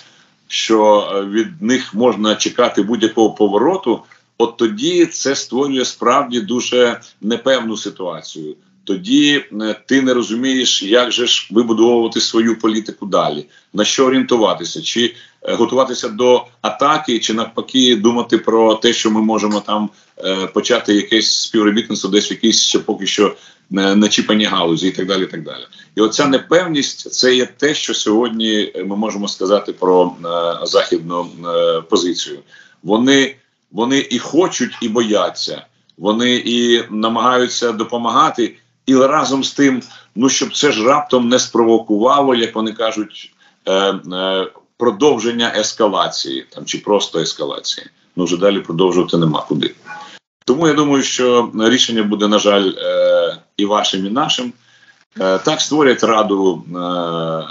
що 0.47 1.09
е, 1.13 1.25
від 1.25 1.61
них 1.61 1.93
можна 1.93 2.35
чекати 2.35 2.81
будь-якого 2.81 3.31
повороту, 3.31 4.03
от 4.37 4.57
тоді 4.57 5.05
це 5.05 5.35
створює 5.35 5.85
справді 5.85 6.41
дуже 6.41 7.01
непевну 7.21 7.77
ситуацію. 7.77 8.55
Тоді 8.83 9.45
е, 9.61 9.75
ти 9.85 10.01
не 10.01 10.13
розумієш, 10.13 10.83
як 10.83 11.11
же 11.11 11.27
ж 11.27 11.47
вибудовувати 11.51 12.21
свою 12.21 12.59
політику 12.59 13.05
далі, 13.05 13.45
на 13.73 13.85
що 13.85 14.05
орієнтуватися, 14.05 14.81
чи 14.81 15.15
е, 15.41 15.53
готуватися 15.55 16.09
до 16.09 16.45
атаки, 16.61 17.19
чи 17.19 17.33
навпаки 17.33 17.95
думати 17.95 18.37
про 18.37 18.75
те, 18.75 18.93
що 18.93 19.11
ми 19.11 19.21
можемо 19.21 19.59
там 19.59 19.89
е, 20.17 20.47
почати 20.47 20.93
якесь 20.93 21.41
співробітництво, 21.41 22.09
десь 22.09 22.31
в 22.31 22.33
якійсь 22.33 22.63
ще 22.63 22.79
поки 22.79 23.07
що 23.07 23.35
начіпані 23.71 24.45
галузі, 24.45 24.87
і 24.87 24.91
так 24.91 25.07
далі. 25.07 25.23
І 25.23 25.27
так 25.27 25.43
далі. 25.43 25.63
І 25.95 26.01
оця 26.01 26.27
непевність 26.27 27.13
це 27.13 27.35
є 27.35 27.45
те, 27.45 27.73
що 27.73 27.93
сьогодні 27.93 28.73
ми 28.85 28.95
можемо 28.95 29.27
сказати 29.27 29.73
про 29.73 30.13
західну 30.63 31.27
позицію. 31.89 32.39
Вони, 32.83 33.35
вони 33.71 34.07
і 34.09 34.19
хочуть, 34.19 34.77
і 34.81 34.89
бояться. 34.89 35.65
Вони 35.97 36.35
і 36.35 36.83
намагаються 36.89 37.71
допомагати, 37.71 38.55
і 38.89 38.95
разом 38.95 39.43
з 39.43 39.51
тим, 39.51 39.81
ну 40.15 40.29
щоб 40.29 40.55
це 40.55 40.71
ж 40.71 40.83
раптом 40.83 41.29
не 41.29 41.39
спровокувало, 41.39 42.35
як 42.35 42.55
вони 42.55 42.73
кажуть, 42.73 43.33
е, 43.65 43.73
е, 44.13 44.47
продовження 44.77 45.53
ескалації 45.55 46.45
там 46.49 46.65
чи 46.65 46.77
просто 46.77 47.19
ескалації. 47.19 47.87
Ну 48.15 48.23
вже 48.23 48.37
далі 48.37 48.59
продовжувати 48.59 49.17
нема 49.17 49.45
куди. 49.47 49.75
Тому 50.45 50.67
я 50.67 50.73
думаю, 50.73 51.03
що 51.03 51.51
рішення 51.59 52.03
буде, 52.03 52.27
на 52.27 52.39
жаль, 52.39 52.71
е, 52.77 53.37
і 53.57 53.65
вашим, 53.65 54.05
і 54.05 54.09
нашим. 54.09 54.53
Е, 55.19 55.37
так 55.39 55.61
створять 55.61 56.03
Раду 56.03 56.63
е, 56.67 56.71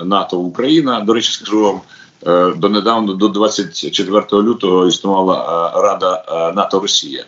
НАТО 0.05 0.39
Україна. 0.39 1.01
До 1.01 1.13
речі, 1.13 1.33
скажу 1.33 1.63
вам. 1.63 1.81
е, 2.27 2.53
Донедавна 2.57 3.15
до 3.15 3.29
24 3.29 4.23
лютого 4.33 4.87
існувала 4.89 5.37
е, 5.37 5.83
Рада 5.83 6.25
е, 6.29 6.53
НАТО 6.53 6.81
Росія. 6.81 7.25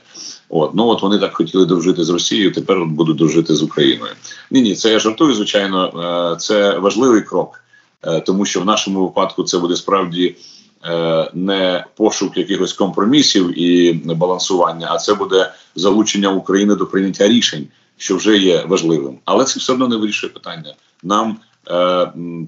От 0.50 0.74
ну 0.74 0.86
от 0.86 1.02
вони 1.02 1.18
так 1.18 1.34
хотіли 1.34 1.66
дружити 1.66 2.04
з 2.04 2.10
Росією. 2.10 2.52
Тепер 2.52 2.84
будуть 2.84 3.16
дружити 3.16 3.54
з 3.54 3.62
Україною. 3.62 4.12
Ні, 4.50 4.62
ні, 4.62 4.74
це 4.74 4.92
я 4.92 4.98
жартую. 4.98 5.34
Звичайно, 5.34 5.86
е, 6.34 6.36
це 6.40 6.78
важливий 6.78 7.22
крок, 7.22 7.64
е, 8.02 8.20
тому 8.20 8.44
що 8.44 8.60
в 8.60 8.64
нашому 8.64 9.02
випадку 9.02 9.42
це 9.42 9.58
буде 9.58 9.76
справді 9.76 10.36
е, 10.84 11.30
не 11.34 11.84
пошук 11.96 12.36
якихось 12.36 12.72
компромісів 12.72 13.60
і 13.60 13.92
балансування, 13.92 14.88
а 14.90 14.98
це 14.98 15.14
буде 15.14 15.52
залучення 15.74 16.28
України 16.30 16.74
до 16.74 16.86
прийняття 16.86 17.28
рішень, 17.28 17.66
що 17.96 18.16
вже 18.16 18.38
є 18.38 18.64
важливим. 18.68 19.18
Але 19.24 19.44
це 19.44 19.60
все 19.60 19.72
одно 19.72 19.88
не 19.88 19.96
вирішує 19.96 20.32
питання. 20.32 20.74
Нам 21.02 21.36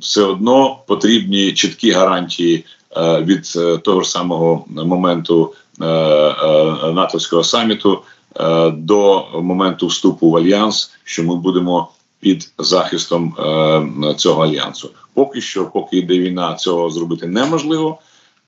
все 0.00 0.22
одно 0.22 0.78
потрібні 0.86 1.52
чіткі 1.52 1.90
гарантії 1.90 2.64
від 2.98 3.58
того 3.82 4.02
ж 4.02 4.10
самого 4.10 4.64
моменту 4.68 5.54
натовського 5.78 7.44
саміту 7.44 8.02
е, 8.36 8.70
до 8.70 9.26
моменту 9.34 9.86
вступу 9.86 10.30
в 10.30 10.36
альянс, 10.36 10.92
що 11.04 11.24
ми 11.24 11.36
будемо 11.36 11.88
під 12.20 12.52
захистом 12.58 13.34
е, 13.38 14.14
цього 14.14 14.44
альянсу. 14.44 14.90
Поки 15.14 15.40
що, 15.40 15.64
поки 15.64 15.96
йде 15.96 16.18
війна, 16.18 16.54
цього 16.54 16.90
зробити 16.90 17.26
неможливо. 17.26 17.98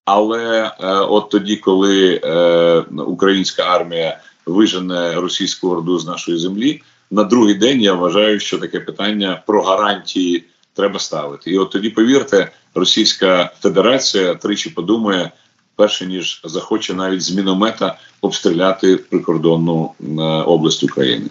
Але 0.05 0.73
е, 0.81 0.95
от 0.95 1.31
тоді, 1.31 1.57
коли 1.57 2.21
е, 2.25 2.85
українська 3.07 3.63
армія 3.63 4.21
вижене 4.47 5.15
російську 5.15 5.71
орду 5.71 5.99
з 5.99 6.07
нашої 6.07 6.39
землі, 6.39 6.83
на 7.11 7.25
другий 7.25 7.55
день 7.55 7.81
я 7.81 7.95
вважаю, 7.95 8.41
що 8.41 8.59
таке 8.59 8.81
питання 8.81 9.43
про 9.47 9.63
гарантії 9.63 10.45
треба 10.75 10.99
ставити. 10.99 11.51
І 11.51 11.59
от 11.59 11.71
тоді, 11.71 11.91
повірте, 11.91 12.51
Російська 12.75 13.51
Федерація 13.61 14.35
тричі 14.35 14.71
подумає, 14.71 15.31
перше 15.77 16.07
ніж 16.07 16.41
захоче 16.45 16.95
навіть 16.95 17.23
з 17.23 17.31
міномета 17.31 17.97
обстріляти 18.21 18.97
прикордонну 18.97 19.91
е, 20.01 20.23
область 20.23 20.85
України. 20.85 21.27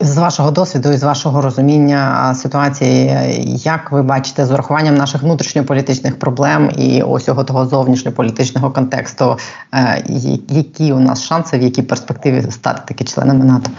З 0.00 0.18
вашого 0.18 0.50
досвіду 0.50 0.92
і 0.92 0.96
з 0.96 1.02
вашого 1.02 1.40
розуміння 1.40 2.34
ситуації, 2.34 3.16
як 3.64 3.92
ви 3.92 4.02
бачите, 4.02 4.46
з 4.46 4.50
урахуванням 4.50 4.94
наших 4.94 5.22
внутрішньополітичних 5.22 6.18
проблем 6.18 6.70
і 6.78 7.02
ось 7.02 7.24
того 7.24 7.66
зовнішньополітичного 7.66 8.70
контексту, 8.70 9.38
е, 9.74 10.04
які 10.48 10.92
у 10.92 11.00
нас 11.00 11.24
шанси, 11.24 11.58
в 11.58 11.62
якій 11.62 11.82
перспективі 11.82 12.50
стати 12.50 12.82
таки 12.86 13.04
членами 13.04 13.44
НАТО? 13.44 13.70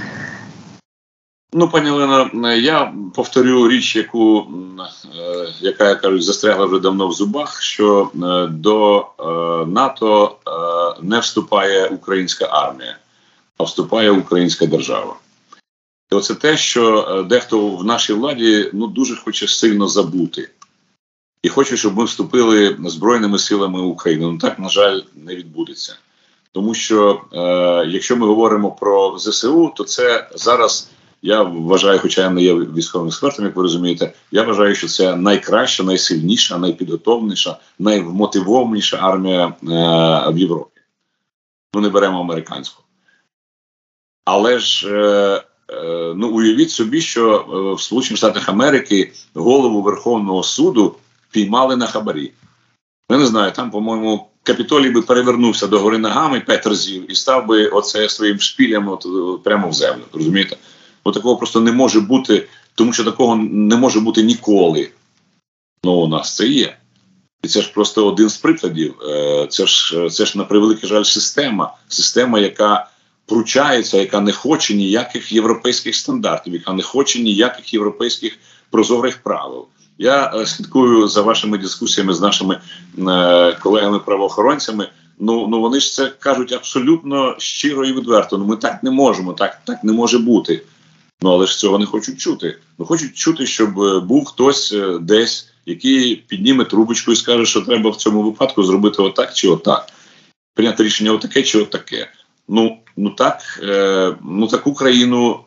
Ну, 1.55 1.69
пані 1.69 1.89
Олено, 1.89 2.53
я 2.53 2.93
повторю 3.15 3.67
річ, 3.67 3.95
яку 3.95 4.47
е, 5.15 5.47
яка 5.61 5.89
я 5.89 5.95
кажу, 5.95 6.21
застрягла 6.21 6.65
вже 6.65 6.79
давно 6.79 7.07
в 7.07 7.13
зубах. 7.13 7.61
Що 7.61 8.11
е, 8.15 8.47
до 8.47 8.99
е, 8.99 9.23
НАТО 9.65 10.37
не 11.01 11.19
вступає 11.19 11.87
українська 11.87 12.45
армія, 12.45 12.97
а 13.57 13.63
вступає 13.63 14.11
українська 14.11 14.65
держава. 14.65 15.15
І 16.11 16.15
оце 16.15 16.35
те, 16.35 16.57
що 16.57 17.25
дехто 17.29 17.69
в 17.69 17.85
нашій 17.85 18.13
владі 18.13 18.69
ну 18.73 18.87
дуже 18.87 19.15
хоче 19.15 19.47
сильно 19.47 19.87
забути, 19.87 20.49
і 21.43 21.49
хоче, 21.49 21.77
щоб 21.77 21.97
ми 21.97 22.03
вступили 22.03 22.77
збройними 22.85 23.39
силами 23.39 23.81
України. 23.81 24.25
Ну 24.25 24.37
так 24.37 24.59
на 24.59 24.69
жаль 24.69 25.01
не 25.15 25.35
відбудеться, 25.35 25.95
тому 26.51 26.73
що 26.73 27.21
е, 27.33 27.39
якщо 27.89 28.17
ми 28.17 28.27
говоримо 28.27 28.71
про 28.71 29.19
ЗСУ, 29.19 29.73
то 29.75 29.83
це 29.83 30.29
зараз. 30.35 30.89
Я 31.25 31.43
вважаю, 31.43 31.99
хоча 31.99 32.21
я 32.21 32.29
не 32.29 32.43
є 32.43 32.53
військовим 32.53 33.07
експертом, 33.07 33.45
як 33.45 33.55
ви 33.55 33.61
розумієте, 33.61 34.13
я 34.31 34.43
вважаю, 34.43 34.75
що 34.75 34.87
це 34.87 35.15
найкраща, 35.15 35.83
найсильніша, 35.83 36.57
найпідготовленіша, 36.57 37.57
наймотивованіша 37.79 38.97
армія 39.01 39.45
е, 39.47 39.53
в 40.31 40.37
Європі. 40.37 40.81
Ми 41.73 41.81
не 41.81 41.89
беремо 41.89 42.19
американську. 42.19 42.83
Але 44.25 44.59
ж 44.59 44.89
е, 44.89 45.43
е, 45.73 46.13
ну 46.15 46.29
уявіть 46.29 46.71
собі, 46.71 47.01
що 47.01 47.45
в 47.77 47.81
Сполучених 47.81 48.17
Штатах 48.17 48.49
Америки 48.49 49.11
голову 49.33 49.81
Верховного 49.81 50.43
суду 50.43 50.95
піймали 51.31 51.75
на 51.75 51.87
хабарі. 51.87 52.31
Я 53.09 53.17
не 53.17 53.25
знаю, 53.25 53.51
там, 53.51 53.71
по-моєму, 53.71 54.27
Капітолій 54.43 54.89
би 54.89 55.01
перевернувся 55.01 55.67
до 55.67 55.79
гори 55.79 55.97
ногами 55.97 56.39
п'ять 56.39 56.67
разів 56.67 57.11
і 57.11 57.15
став 57.15 57.47
би 57.47 57.67
оце 57.67 58.09
своїм 58.09 58.39
шпілем 58.39 58.87
от, 58.87 59.05
прямо 59.43 59.69
в 59.69 59.73
землю. 59.73 60.03
Розумієте? 60.13 60.57
Бо 61.05 61.11
такого 61.11 61.37
просто 61.37 61.61
не 61.61 61.71
може 61.71 61.99
бути, 61.99 62.47
тому 62.75 62.93
що 62.93 63.03
такого 63.03 63.35
не 63.35 63.75
може 63.75 63.99
бути 63.99 64.23
ніколи. 64.23 64.89
Ну, 65.83 65.91
у 65.93 66.07
нас 66.07 66.35
це 66.35 66.47
є. 66.47 66.77
І 67.43 67.47
це 67.47 67.61
ж 67.61 67.71
просто 67.73 68.07
один 68.07 68.29
з 68.29 68.37
прикладів. 68.37 68.95
Це 69.49 69.65
ж 69.65 70.07
це 70.11 70.25
ж 70.25 70.37
на 70.37 70.43
превеликий 70.43 70.89
жаль 70.89 71.03
система. 71.03 71.73
Система, 71.87 72.39
яка 72.39 72.87
пручається, 73.25 73.97
яка 73.97 74.21
не 74.21 74.31
хоче 74.31 74.73
ніяких 74.73 75.31
європейських 75.31 75.95
стандартів, 75.95 76.53
яка 76.53 76.73
не 76.73 76.83
хоче 76.83 77.19
ніяких 77.19 77.73
європейських 77.73 78.37
прозорих 78.69 79.17
правил. 79.23 79.67
Я 79.97 80.45
слідкую 80.45 81.07
за 81.07 81.21
вашими 81.21 81.57
дискусіями 81.57 82.13
з 82.13 82.21
нашими 82.21 82.61
е, 82.97 83.57
колегами-правоохоронцями. 83.61 84.89
Ну 85.19 85.47
ну 85.47 85.61
вони 85.61 85.79
ж 85.79 85.93
це 85.93 86.07
кажуть 86.19 86.51
абсолютно 86.51 87.35
щиро 87.37 87.85
і 87.85 87.93
відверто. 87.93 88.37
Ну 88.37 88.45
ми 88.45 88.55
так 88.55 88.83
не 88.83 88.91
можемо, 88.91 89.33
так, 89.33 89.61
так 89.65 89.83
не 89.83 89.93
може 89.93 90.19
бути. 90.19 90.61
Ну 91.23 91.29
але 91.29 91.45
ж 91.47 91.57
цього 91.57 91.79
не 91.79 91.85
хочуть 91.85 92.19
чути. 92.19 92.59
Ну 92.79 92.85
хочуть 92.85 93.15
чути, 93.15 93.45
щоб 93.45 93.73
був 94.07 94.25
хтось 94.25 94.75
десь 95.01 95.53
який 95.65 96.15
підніме 96.15 96.65
трубочку 96.65 97.11
і 97.11 97.15
скаже, 97.15 97.45
що 97.45 97.61
треба 97.61 97.89
в 97.89 97.95
цьому 97.95 98.23
випадку 98.23 98.63
зробити 98.63 99.01
отак 99.01 99.33
чи 99.33 99.47
отак. 99.47 99.89
Прийняти 100.53 100.83
рішення 100.83 101.11
отаке 101.11 101.43
чи 101.43 101.61
отаке. 101.61 102.09
Ну, 102.47 102.77
ну 102.97 103.09
так, 103.09 103.59
е, 103.63 104.15
ну 104.23 104.47
таку 104.47 104.73
країну, 104.73 105.39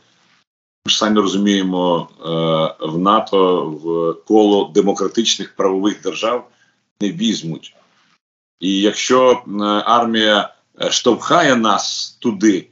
ми 0.87 0.91
ж 0.91 0.99
самі 0.99 1.21
розуміємо, 1.21 2.09
е, 2.21 2.87
в 2.87 2.99
НАТО 2.99 3.65
в 3.67 4.15
коло 4.27 4.71
демократичних 4.75 5.57
правових 5.57 6.03
держав 6.03 6.49
не 7.01 7.13
візьмуть. 7.13 7.75
І 8.61 8.81
якщо 8.81 9.31
е, 9.31 9.63
армія 9.85 10.55
е, 10.83 10.91
штовхає 10.91 11.57
нас 11.57 12.17
туди, 12.21 12.69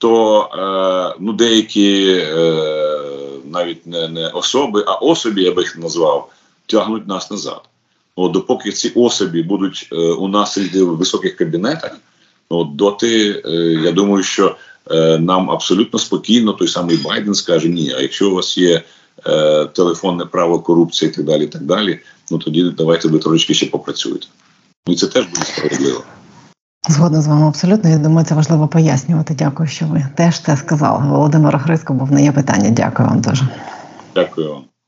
то 0.00 0.40
е, 0.52 1.16
ну, 1.20 1.32
деякі 1.32 2.06
е, 2.08 3.00
навіть 3.44 3.86
не, 3.86 4.08
не 4.08 4.28
особи, 4.28 4.84
а 4.86 4.94
особі, 4.94 5.42
я 5.42 5.52
би 5.52 5.62
їх 5.62 5.78
назвав, 5.78 6.32
тягнуть 6.66 7.08
нас 7.08 7.30
назад. 7.30 7.60
От, 8.16 8.32
допоки 8.32 8.72
ці 8.72 8.92
особі 8.94 9.42
будуть 9.42 9.88
е, 9.92 9.96
у 9.96 10.28
нас 10.28 10.58
в 10.58 10.84
високих 10.84 11.36
кабінетах, 11.36 11.96
от, 12.48 12.76
доти 12.76 13.42
я 13.84 13.92
думаю, 13.92 14.22
що 14.22 14.56
нам 15.18 15.50
абсолютно 15.50 15.98
спокійно 15.98 16.52
той 16.52 16.68
самий 16.68 16.96
Байден 16.96 17.34
скаже: 17.34 17.68
ні, 17.68 17.92
а 17.96 18.00
якщо 18.00 18.30
у 18.30 18.34
вас 18.34 18.58
є 18.58 18.82
е, 19.26 19.64
телефонне 19.64 20.26
право, 20.26 20.60
корупція 20.60 21.10
і 21.10 21.14
так 21.14 21.24
далі, 21.24 21.44
і 21.44 21.48
так 21.48 21.62
далі, 21.62 22.00
ну 22.30 22.38
тоді 22.38 22.62
давайте 22.62 23.08
ви 23.08 23.18
трошечки 23.18 23.54
ще 23.54 23.66
попрацюєте. 23.66 24.26
Ну 24.86 24.92
і 24.92 24.96
це 24.96 25.06
теж 25.06 25.26
буде 25.26 25.44
справедливо. 25.44 26.04
Згодна 26.88 27.20
з 27.20 27.26
вами 27.26 27.48
абсолютно. 27.48 27.90
Я 27.90 27.98
думаю, 27.98 28.26
це 28.26 28.34
важливо 28.34 28.68
пояснювати. 28.68 29.34
Дякую, 29.34 29.68
що 29.68 29.86
ви 29.86 30.06
теж 30.14 30.40
це 30.40 30.56
сказали. 30.56 31.04
Володимир 31.06 31.56
Грицько 31.58 31.94
був 31.94 32.12
на 32.12 32.20
є 32.20 32.32
питання. 32.32 32.70
Дякую 32.70 33.08
вам 33.08 33.20
дуже. 33.20 33.48
Дякую 34.14 34.52
вам. 34.52 34.69